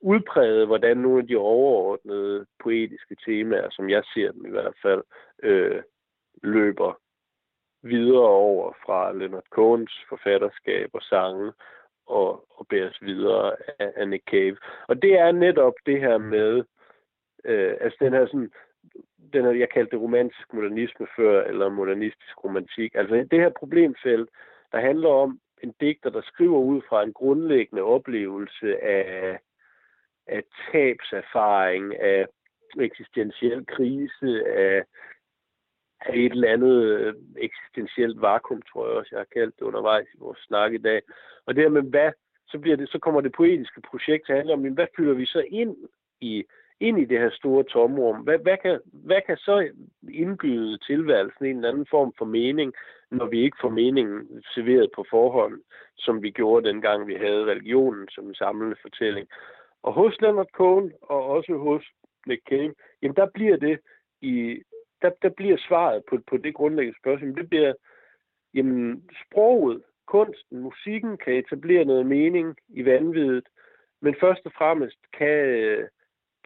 udpræget, 0.00 0.66
hvordan 0.66 0.96
nogle 0.96 1.18
af 1.18 1.26
de 1.26 1.36
overordnede 1.36 2.46
poetiske 2.62 3.16
temaer, 3.26 3.68
som 3.70 3.90
jeg 3.90 4.02
ser 4.14 4.32
dem 4.32 4.46
i 4.46 4.50
hvert 4.50 4.76
fald, 4.82 5.02
øh, 5.42 5.82
løber 6.42 7.00
videre 7.82 8.28
over 8.28 8.72
fra 8.86 9.12
Leonard 9.12 9.48
Cohns 9.50 10.04
forfatterskab 10.08 10.90
og 10.92 11.02
sange 11.02 11.52
og, 12.06 12.44
og 12.50 12.66
bæres 12.68 13.02
videre 13.02 13.56
af, 13.78 13.92
af 13.96 14.08
Nick 14.08 14.24
Cave. 14.30 14.56
Og 14.88 15.02
det 15.02 15.18
er 15.18 15.32
netop 15.32 15.74
det 15.86 16.00
her 16.00 16.18
med, 16.18 16.64
øh, 17.44 17.76
altså 17.80 17.96
den 18.00 18.12
her 18.12 18.26
sådan, 18.26 18.50
den 19.32 19.44
her, 19.44 19.50
jeg 19.50 19.68
kaldte 19.70 19.90
det 19.90 20.00
romantisk 20.00 20.52
modernisme 20.52 21.06
før, 21.16 21.44
eller 21.44 21.68
modernistisk 21.68 22.44
romantik. 22.44 22.94
Altså 22.94 23.26
det 23.30 23.40
her 23.40 23.50
problemfelt, 23.58 24.30
der 24.72 24.80
handler 24.80 25.08
om 25.08 25.40
en 25.62 25.74
digter, 25.80 26.10
der 26.10 26.22
skriver 26.22 26.58
ud 26.58 26.82
fra 26.88 27.02
en 27.02 27.12
grundlæggende 27.12 27.82
oplevelse 27.82 28.84
af, 28.84 29.38
af 30.26 30.42
tabserfaring, 30.72 32.00
af 32.00 32.26
eksistentiel 32.80 33.66
krise, 33.66 34.46
af, 34.46 34.84
af 36.00 36.14
et 36.14 36.32
eller 36.32 36.52
andet 36.52 36.84
øh, 36.84 37.14
eksistentielt 37.36 38.20
vakuum, 38.20 38.62
tror 38.62 38.88
jeg 38.88 38.96
også, 38.96 39.08
jeg 39.12 39.20
har 39.20 39.40
kaldt 39.40 39.58
det 39.58 39.62
undervejs 39.62 40.06
i 40.14 40.18
vores 40.18 40.38
snak 40.38 40.72
i 40.72 40.78
dag. 40.78 41.02
Og 41.46 41.56
dermed, 41.56 41.82
hvad, 41.82 42.12
så, 42.48 42.58
bliver 42.58 42.76
det, 42.76 42.88
så 42.88 42.98
kommer 42.98 43.20
det 43.20 43.32
poetiske 43.32 43.80
projekt 43.80 44.26
til 44.26 44.32
at 44.32 44.38
handle 44.38 44.52
om, 44.54 44.74
hvad 44.74 44.86
fylder 44.96 45.14
vi 45.14 45.26
så 45.26 45.44
ind 45.48 45.76
i, 46.20 46.44
ind 46.80 46.98
i 46.98 47.04
det 47.04 47.18
her 47.18 47.30
store 47.30 47.64
tomrum? 47.64 48.16
Hvad, 48.16 48.38
hvad, 48.38 48.56
kan, 48.62 48.80
hvad 48.92 49.20
kan 49.26 49.36
så 49.36 49.68
indbyde 50.10 50.78
tilværelsen 50.78 51.44
en 51.44 51.56
eller 51.56 51.68
anden 51.68 51.86
form 51.90 52.12
for 52.18 52.24
mening, 52.24 52.72
når 53.10 53.26
vi 53.26 53.40
ikke 53.40 53.56
får 53.60 53.68
meningen 53.68 54.42
serveret 54.54 54.90
på 54.94 55.04
forhånd, 55.10 55.60
som 55.96 56.22
vi 56.22 56.30
gjorde 56.30 56.68
dengang 56.68 57.06
vi 57.06 57.14
havde 57.14 57.44
religionen 57.44 58.08
som 58.08 58.28
en 58.28 58.34
samlende 58.34 58.76
fortælling? 58.82 59.28
Og 59.82 59.92
hos 59.92 60.20
Leonard 60.20 60.50
Cohen, 60.52 60.92
og 61.02 61.24
også 61.24 61.56
hos 61.56 61.84
Nick 62.26 62.42
Cave, 62.48 62.74
jamen 63.02 63.16
der 63.16 63.26
bliver 63.34 63.56
det 63.56 63.78
i, 64.20 64.62
der, 65.02 65.10
der 65.22 65.28
bliver 65.28 65.56
svaret 65.68 66.02
på, 66.08 66.18
på 66.30 66.36
det 66.36 66.54
grundlæggende 66.54 66.98
spørgsmål. 66.98 67.34
Det 67.34 67.48
bliver, 67.48 67.72
jamen 68.54 69.10
sproget, 69.24 69.82
kunsten, 70.06 70.60
musikken 70.60 71.16
kan 71.16 71.34
etablere 71.34 71.84
noget 71.84 72.06
mening 72.06 72.56
i 72.68 72.84
vanvittigt, 72.84 73.48
men 74.02 74.14
først 74.20 74.40
og 74.44 74.52
fremmest 74.58 74.98
kan, 75.18 75.38
øh, 75.38 75.88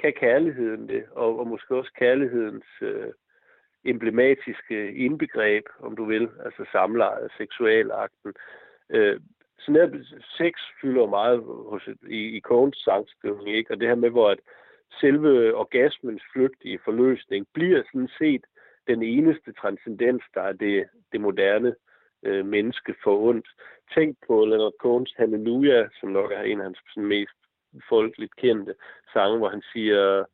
kan 0.00 0.12
kærligheden 0.12 0.88
det, 0.88 1.04
og, 1.10 1.38
og 1.38 1.46
måske 1.46 1.76
også 1.76 1.92
kærlighedens 1.98 2.66
øh, 2.82 3.12
emblematiske 3.84 4.92
indbegreb, 4.94 5.64
om 5.80 5.96
du 5.96 6.04
vil, 6.04 6.28
altså 6.44 6.64
samlejet, 6.72 7.32
seksualakten. 7.38 8.34
Øh, 8.90 9.20
så 9.58 9.72
netop 9.72 9.90
sex 10.38 10.54
fylder 10.80 11.06
meget 11.06 11.42
hos 11.70 11.88
i, 12.08 12.36
i 12.36 12.40
Kogens 12.40 12.76
sangskrivning, 12.76 13.56
ikke? 13.56 13.72
Og 13.74 13.80
det 13.80 13.88
her 13.88 13.94
med, 13.94 14.10
hvor 14.10 14.30
at 14.30 14.38
selve 15.00 15.54
orgasmens 15.54 16.22
flygtige 16.32 16.78
forløsning 16.84 17.46
bliver 17.54 17.82
sådan 17.82 18.10
set 18.18 18.44
den 18.86 19.02
eneste 19.02 19.52
transcendens, 19.52 20.22
der 20.34 20.42
er 20.42 20.52
det, 20.52 20.88
det 21.12 21.20
moderne 21.20 21.74
øh, 22.22 22.46
menneske 22.46 22.94
ondt. 23.06 23.48
Tænk 23.94 24.16
på 24.26 24.44
Leonard 24.44 24.72
Cohns 24.80 25.14
Halleluja, 25.16 25.88
som 26.00 26.08
nok 26.08 26.32
er 26.32 26.42
en 26.42 26.58
af 26.58 26.64
hans 26.64 26.78
sådan, 26.88 27.08
mest 27.08 27.39
folkeligt 27.88 28.36
kendte 28.36 28.74
sange, 29.12 29.38
hvor 29.38 29.48
han 29.48 29.62
siger, 29.72 30.24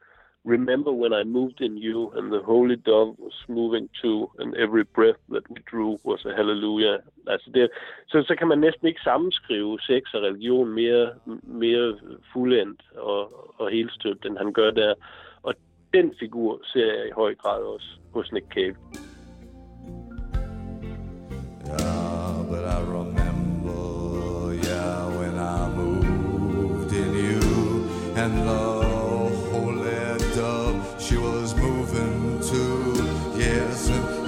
Remember 0.49 0.93
when 0.93 1.13
I 1.13 1.25
moved 1.25 1.61
in 1.61 1.77
you, 1.77 2.13
and 2.17 2.31
the 2.31 2.41
holy 2.41 2.77
dove 2.77 3.17
was 3.19 3.35
moving 3.49 3.89
too, 4.01 4.31
and 4.39 4.55
every 4.55 4.85
breath 4.85 5.19
that 5.29 5.51
we 5.51 5.57
drew 5.71 5.99
was 6.05 6.25
a 6.25 6.37
hallelujah. 6.37 6.99
Altså 7.27 7.51
det, 7.51 7.71
så, 8.07 8.23
så 8.23 8.35
kan 8.39 8.49
man 8.49 8.59
næsten 8.59 8.87
ikke 8.87 9.01
sammenskrive 9.01 9.81
sex 9.81 10.15
og 10.15 10.23
religion 10.23 10.69
mere, 10.69 11.15
mere 11.43 11.99
fuldendt 12.33 12.83
og, 12.97 13.55
og 13.61 13.71
helstøbt, 13.71 14.27
end 14.27 14.39
han 14.39 14.53
gør 14.53 14.71
der. 14.71 14.95
Og 15.43 15.55
den 15.95 16.15
figur 16.21 16.61
ser 16.65 16.95
jeg 16.95 17.09
i 17.09 17.17
høj 17.17 17.35
grad 17.35 17.63
også 17.63 17.89
hos 18.13 18.33
Nick 18.33 18.47
Cave. 18.47 19.06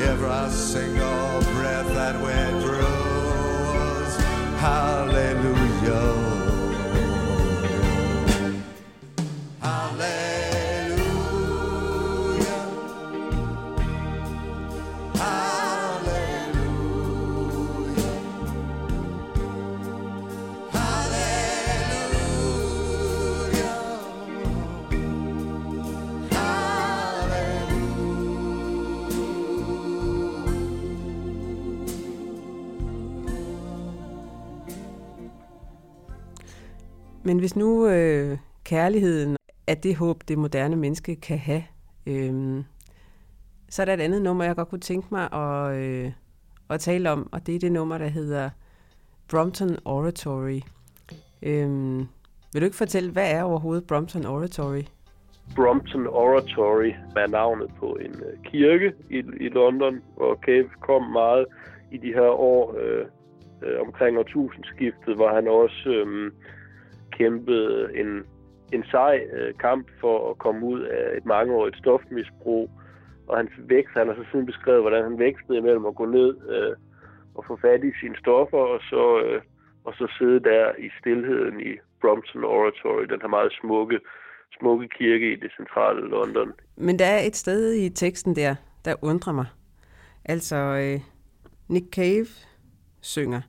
Every 0.08 0.50
single 0.50 1.40
breath 1.54 1.86
that 1.94 2.20
went 2.20 2.62
through 2.62 2.78
was 2.78 4.16
hallelujah. 4.58 4.97
Men 37.28 37.38
hvis 37.38 37.56
nu 37.56 37.88
øh, 37.88 38.38
kærligheden 38.64 39.36
er 39.66 39.74
det 39.74 39.96
håb, 39.96 40.22
det 40.28 40.38
moderne 40.38 40.76
menneske 40.76 41.16
kan 41.16 41.38
have, 41.38 41.62
øh, 42.06 42.64
så 43.68 43.82
er 43.82 43.86
der 43.86 43.94
et 43.94 44.00
andet 44.00 44.22
nummer, 44.22 44.44
jeg 44.44 44.56
godt 44.56 44.68
kunne 44.68 44.80
tænke 44.80 45.08
mig 45.10 45.32
at, 45.32 45.76
øh, 45.76 46.12
at 46.70 46.80
tale 46.80 47.10
om, 47.10 47.28
og 47.32 47.46
det 47.46 47.54
er 47.54 47.58
det 47.58 47.72
nummer, 47.72 47.98
der 47.98 48.06
hedder 48.06 48.50
Brompton 49.30 49.76
Oratory. 49.84 50.60
Øh, 51.42 51.68
vil 52.52 52.60
du 52.60 52.64
ikke 52.64 52.76
fortælle, 52.76 53.12
hvad 53.12 53.32
er 53.32 53.42
overhovedet 53.42 53.86
Brompton 53.86 54.26
Oratory? 54.26 54.82
Brompton 55.56 56.06
Oratory 56.06 56.92
er 57.16 57.26
navnet 57.26 57.70
på 57.78 57.98
en 58.00 58.14
øh, 58.26 58.44
kirke 58.44 58.92
i, 59.10 59.18
i 59.18 59.48
London, 59.48 60.02
hvor 60.16 60.38
Cave 60.46 60.70
kom 60.80 61.02
meget 61.02 61.46
i 61.92 61.96
de 61.96 62.12
her 62.12 62.30
år 62.30 62.76
øh, 62.80 63.06
øh, 63.62 63.80
omkring 63.80 64.18
årtusindskiftet, 64.18 65.16
hvor 65.16 65.34
han 65.34 65.48
også 65.48 65.88
øh, 65.88 66.32
kæmpede 67.18 67.98
en, 68.00 68.10
en 68.72 68.84
sej 68.90 69.26
øh, 69.32 69.54
kamp 69.54 69.86
for 70.00 70.30
at 70.30 70.38
komme 70.38 70.66
ud 70.66 70.80
af 70.80 71.16
et 71.16 71.26
mangeårigt 71.26 71.78
stofmisbrug, 71.78 72.70
og 73.28 73.36
hans 73.36 73.52
vækst, 73.58 73.94
han 73.94 74.06
har 74.08 74.14
så 74.14 74.24
siden 74.30 74.46
beskrevet, 74.46 74.80
hvordan 74.80 75.04
han 75.04 75.18
vækstede 75.18 75.58
imellem 75.58 75.86
at 75.86 75.94
gå 75.94 76.06
ned 76.06 76.30
øh, 76.48 76.76
og 77.34 77.44
få 77.46 77.58
fat 77.60 77.84
i 77.84 77.92
sine 78.00 78.16
stoffer, 78.16 78.58
og 78.74 78.80
så, 78.90 79.22
øh, 79.24 79.40
og 79.84 79.92
så 79.94 80.06
sidde 80.18 80.40
der 80.40 80.72
i 80.78 80.88
stillheden 81.00 81.60
i 81.60 81.72
Brompton 82.00 82.44
Oratory, 82.44 83.04
den 83.12 83.20
her 83.20 83.28
meget 83.28 83.52
smukke, 83.60 83.98
smukke 84.58 84.88
kirke 84.88 85.32
i 85.32 85.36
det 85.36 85.50
centrale 85.56 86.00
London. 86.00 86.52
Men 86.76 86.98
der 86.98 87.06
er 87.06 87.20
et 87.20 87.36
sted 87.36 87.74
i 87.74 87.88
teksten 87.88 88.36
der, 88.36 88.54
der 88.84 88.94
undrer 89.02 89.32
mig. 89.32 89.46
Altså, 90.24 90.56
øh, 90.56 91.00
Nick 91.68 91.86
Cave 91.94 92.26
synger, 93.00 93.40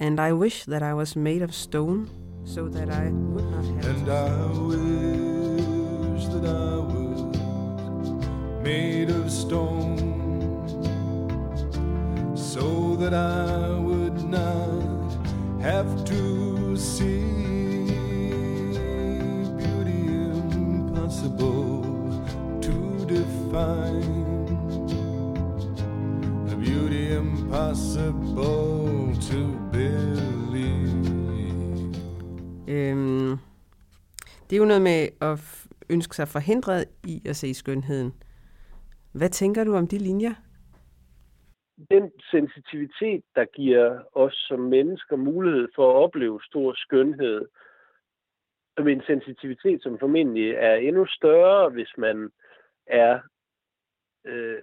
And 0.00 0.20
I 0.20 0.32
wish 0.32 0.64
that 0.66 0.82
I 0.82 0.94
was 0.94 1.16
made 1.16 1.42
of 1.42 1.52
stone, 1.52 2.06
so 2.48 2.66
that 2.66 2.88
I 2.88 3.10
would 3.10 3.44
not 3.50 3.62
have 3.62 3.84
And 3.84 4.08
I 4.08 4.46
wish 4.70 6.24
that 6.32 6.46
I 6.46 6.78
was 6.78 7.20
made 8.62 9.10
of 9.10 9.30
stone 9.30 9.98
so 12.34 12.96
that 12.96 13.12
I 13.12 13.78
would 13.78 14.24
not 14.24 15.12
have 15.60 16.06
to 16.06 16.74
see 16.74 17.84
beauty 19.60 20.02
impossible 20.40 21.82
to 22.62 22.74
define. 23.04 24.26
A 26.50 26.56
beauty 26.56 27.12
impossible 27.12 28.77
Øhm, 32.68 33.36
det 34.50 34.56
er 34.56 34.60
jo 34.60 34.64
noget 34.64 34.82
med 34.82 35.08
at 35.20 35.66
ønske 35.90 36.16
sig 36.16 36.28
forhindret 36.28 36.84
i 37.04 37.22
at 37.28 37.36
se 37.36 37.54
skønheden. 37.54 38.12
Hvad 39.12 39.28
tænker 39.28 39.64
du 39.64 39.74
om 39.74 39.86
de 39.86 39.98
linjer? 39.98 40.34
den 41.90 42.12
sensitivitet, 42.30 43.24
der 43.34 43.44
giver 43.44 44.02
os 44.12 44.34
som 44.34 44.60
mennesker 44.60 45.16
mulighed 45.16 45.68
for 45.74 45.90
at 45.90 45.96
opleve 46.04 46.40
stor 46.42 46.72
skønhed, 46.76 47.48
med 48.84 48.92
en 48.92 49.02
sensitivitet, 49.06 49.82
som 49.82 49.98
formentlig 49.98 50.50
er 50.50 50.74
endnu 50.74 51.06
større, 51.06 51.70
hvis 51.70 51.92
man 51.98 52.30
er, 52.86 53.20
øh, 54.24 54.62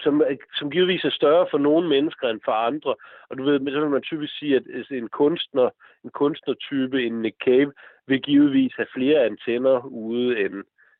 som, 0.00 0.22
som 0.54 0.70
givetvis 0.70 1.04
er 1.04 1.10
større 1.10 1.46
for 1.50 1.58
nogle 1.58 1.88
mennesker 1.88 2.28
end 2.28 2.40
for 2.44 2.52
andre. 2.52 2.94
Og 3.30 3.38
du 3.38 3.44
ved, 3.44 3.72
så 3.72 3.80
vil 3.80 3.90
man 3.90 4.02
typisk 4.02 4.38
sige, 4.38 4.56
at 4.56 4.90
en 4.90 5.08
kunstner, 5.08 5.70
en 6.04 6.10
kunstnertype, 6.10 7.02
en 7.02 7.22
Nick 7.22 7.36
Cave, 7.44 7.72
vil 8.06 8.22
givetvis 8.22 8.72
have 8.76 8.86
flere 8.94 9.24
antenner 9.24 9.86
ude 9.86 10.40
end, 10.40 10.54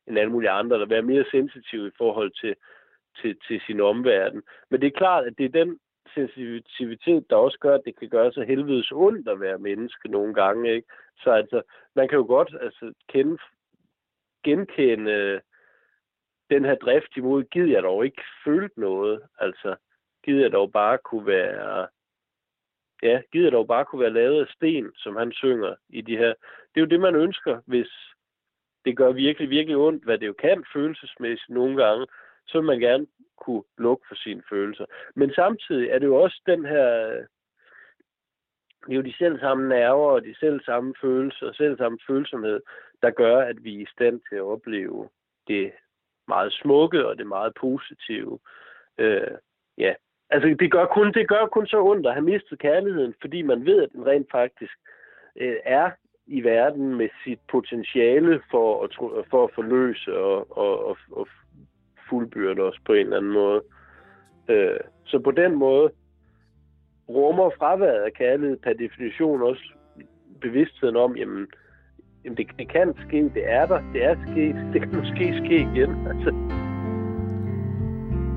end 0.06 0.18
alle 0.18 0.32
mulige 0.32 0.50
andre, 0.50 0.78
der 0.78 0.86
være 0.86 1.02
mere 1.02 1.24
sensitiv 1.30 1.86
i 1.86 1.96
forhold 1.98 2.30
til, 2.30 2.54
til, 3.20 3.36
til 3.48 3.60
sin 3.66 3.80
omverden. 3.80 4.42
Men 4.70 4.80
det 4.80 4.86
er 4.86 4.98
klart, 4.98 5.24
at 5.24 5.34
det 5.38 5.44
er 5.44 5.64
den 5.64 5.78
sensitivitet, 6.14 7.30
der 7.30 7.36
også 7.36 7.58
gør, 7.58 7.74
at 7.74 7.82
det 7.84 7.98
kan 7.98 8.08
gøre 8.08 8.32
sig 8.32 8.46
helvedes 8.46 8.92
ondt 8.92 9.28
at 9.28 9.40
være 9.40 9.58
menneske 9.58 10.08
nogle 10.08 10.34
gange. 10.34 10.74
Ikke? 10.74 10.88
Så 11.22 11.30
altså, 11.30 11.62
man 11.96 12.08
kan 12.08 12.18
jo 12.18 12.24
godt 12.24 12.56
altså, 12.60 12.92
kende, 13.08 13.38
genkende 14.44 15.40
den 16.50 16.64
her 16.64 16.74
drift 16.74 17.16
imod, 17.16 17.44
gider 17.44 17.72
jeg 17.72 17.82
dog 17.82 18.04
ikke 18.04 18.22
følt 18.44 18.78
noget. 18.78 19.22
Altså, 19.38 19.76
gider 20.24 20.42
jeg 20.42 20.52
dog 20.52 20.72
bare 20.72 20.98
kunne 20.98 21.26
være 21.26 21.88
ja, 23.02 23.22
gider 23.32 23.46
jeg 23.46 23.52
dog 23.52 23.66
bare 23.66 23.84
kunne 23.84 24.00
være 24.00 24.12
lavet 24.12 24.40
af 24.40 24.52
sten, 24.54 24.92
som 24.96 25.16
han 25.16 25.32
synger 25.32 25.74
i 25.88 26.00
de 26.00 26.16
her. 26.16 26.34
Det 26.74 26.76
er 26.76 26.80
jo 26.80 26.86
det, 26.86 27.00
man 27.00 27.14
ønsker, 27.14 27.60
hvis 27.66 27.88
det 28.84 28.96
gør 28.96 29.12
virkelig, 29.12 29.50
virkelig 29.50 29.76
ondt, 29.76 30.04
hvad 30.04 30.18
det 30.18 30.26
jo 30.26 30.32
kan 30.32 30.64
følelsesmæssigt 30.72 31.50
nogle 31.50 31.84
gange 31.84 32.06
så 32.48 32.58
vil 32.58 32.66
man 32.66 32.80
gerne 32.80 33.06
kunne 33.36 33.62
lukke 33.78 34.04
for 34.08 34.14
sine 34.14 34.42
følelser. 34.50 34.84
Men 35.14 35.34
samtidig 35.34 35.88
er 35.88 35.98
det 35.98 36.06
jo 36.06 36.16
også 36.16 36.42
den 36.46 36.64
her, 36.64 36.86
det 38.86 38.92
er 38.92 38.96
jo 38.96 39.02
de 39.02 39.14
selv 39.18 39.40
samme 39.40 39.68
nerver 39.68 40.10
og 40.10 40.24
de 40.24 40.34
selv 40.40 40.60
samme 40.64 40.94
følelser 41.00 41.46
og 41.46 41.54
selv 41.54 41.76
samme 41.76 41.98
følsomhed, 42.06 42.60
der 43.02 43.10
gør, 43.10 43.38
at 43.40 43.64
vi 43.64 43.76
er 43.76 43.80
i 43.80 43.92
stand 43.92 44.20
til 44.28 44.36
at 44.36 44.42
opleve 44.42 45.08
det 45.48 45.72
meget 46.28 46.52
smukke 46.52 47.06
og 47.06 47.18
det 47.18 47.26
meget 47.26 47.52
positive. 47.60 48.38
Øh, 48.98 49.30
ja, 49.78 49.94
altså 50.30 50.56
det 50.60 50.70
gør, 50.70 50.86
kun, 50.86 51.12
det 51.12 51.28
gør 51.28 51.46
kun 51.46 51.66
så 51.66 51.82
ondt 51.82 52.06
at 52.06 52.12
have 52.12 52.24
mistet 52.24 52.58
kærligheden, 52.58 53.14
fordi 53.20 53.42
man 53.42 53.66
ved, 53.66 53.82
at 53.82 53.92
den 53.92 54.06
rent 54.06 54.30
faktisk 54.30 54.72
øh, 55.36 55.56
er 55.64 55.90
i 56.26 56.44
verden 56.44 56.94
med 56.94 57.08
sit 57.24 57.38
potentiale 57.48 58.42
for 58.50 58.84
at, 58.84 58.90
for 59.30 59.44
at 59.44 59.50
forløse 59.54 60.18
og, 60.18 60.58
og, 60.58 60.86
og, 60.86 60.96
og 61.12 61.28
fuldbyrdet 62.08 62.64
os 62.64 62.78
på 62.86 62.92
en 62.92 62.98
eller 62.98 63.16
anden 63.16 63.32
måde. 63.32 63.62
Øh, 64.48 64.80
så 65.04 65.18
på 65.18 65.30
den 65.30 65.54
måde 65.54 65.90
rummer 67.08 67.50
fraværet 67.58 68.02
af 68.02 68.12
kærlighed 68.12 68.56
per 68.56 68.72
definition 68.72 69.42
også 69.42 69.72
bevidstheden 70.40 70.96
om, 70.96 71.16
jamen, 71.16 71.46
jamen 72.28 72.36
det, 72.36 72.58
det 72.58 72.68
kan 72.68 72.94
ske, 73.06 73.22
det 73.34 73.52
er 73.52 73.66
der, 73.66 73.80
det 73.92 74.04
er 74.04 74.14
sket, 74.14 74.56
det 74.72 74.80
kan 74.80 74.96
måske 74.98 75.34
ske 75.44 75.60
igen. 75.60 76.06
Altså. 76.06 76.34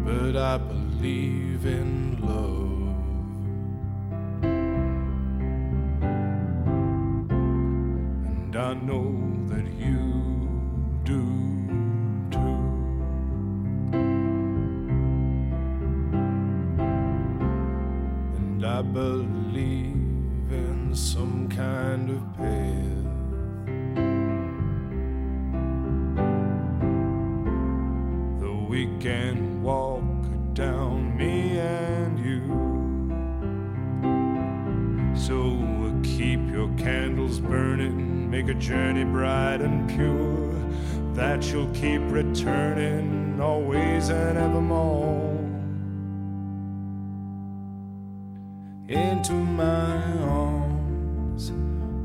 But 0.05 0.35
I 0.35 0.57
believe 0.69 1.65
in 1.65 2.17
love. 2.21 2.95
And 8.25 8.55
I 8.55 8.73
know 8.73 9.11
that 9.49 9.65
you 9.79 9.99
do 11.05 11.21
too. 12.31 12.57
And 18.37 18.65
I 18.65 18.81
believe 18.81 20.51
in 20.51 20.91
some 20.93 21.49
kind 21.49 22.09
of 22.09 22.37
path. 22.37 23.10
Can 29.01 29.63
walk 29.63 30.03
down, 30.53 31.17
me 31.17 31.57
and 31.57 32.19
you. 32.19 32.41
So 35.15 35.57
keep 36.03 36.39
your 36.51 36.69
candles 36.77 37.39
burning, 37.39 38.29
make 38.29 38.47
a 38.47 38.53
journey 38.53 39.03
bright 39.03 39.61
and 39.61 39.89
pure. 39.89 40.53
That 41.15 41.43
you'll 41.51 41.73
keep 41.73 41.99
returning 42.11 43.41
always 43.41 44.09
and 44.09 44.37
evermore. 44.37 45.31
Into 48.87 49.33
my 49.33 49.95
arms, 50.21 51.51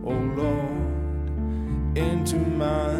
oh 0.03 0.19
Lord, 0.35 1.99
into 1.99 2.37
my 2.37 2.96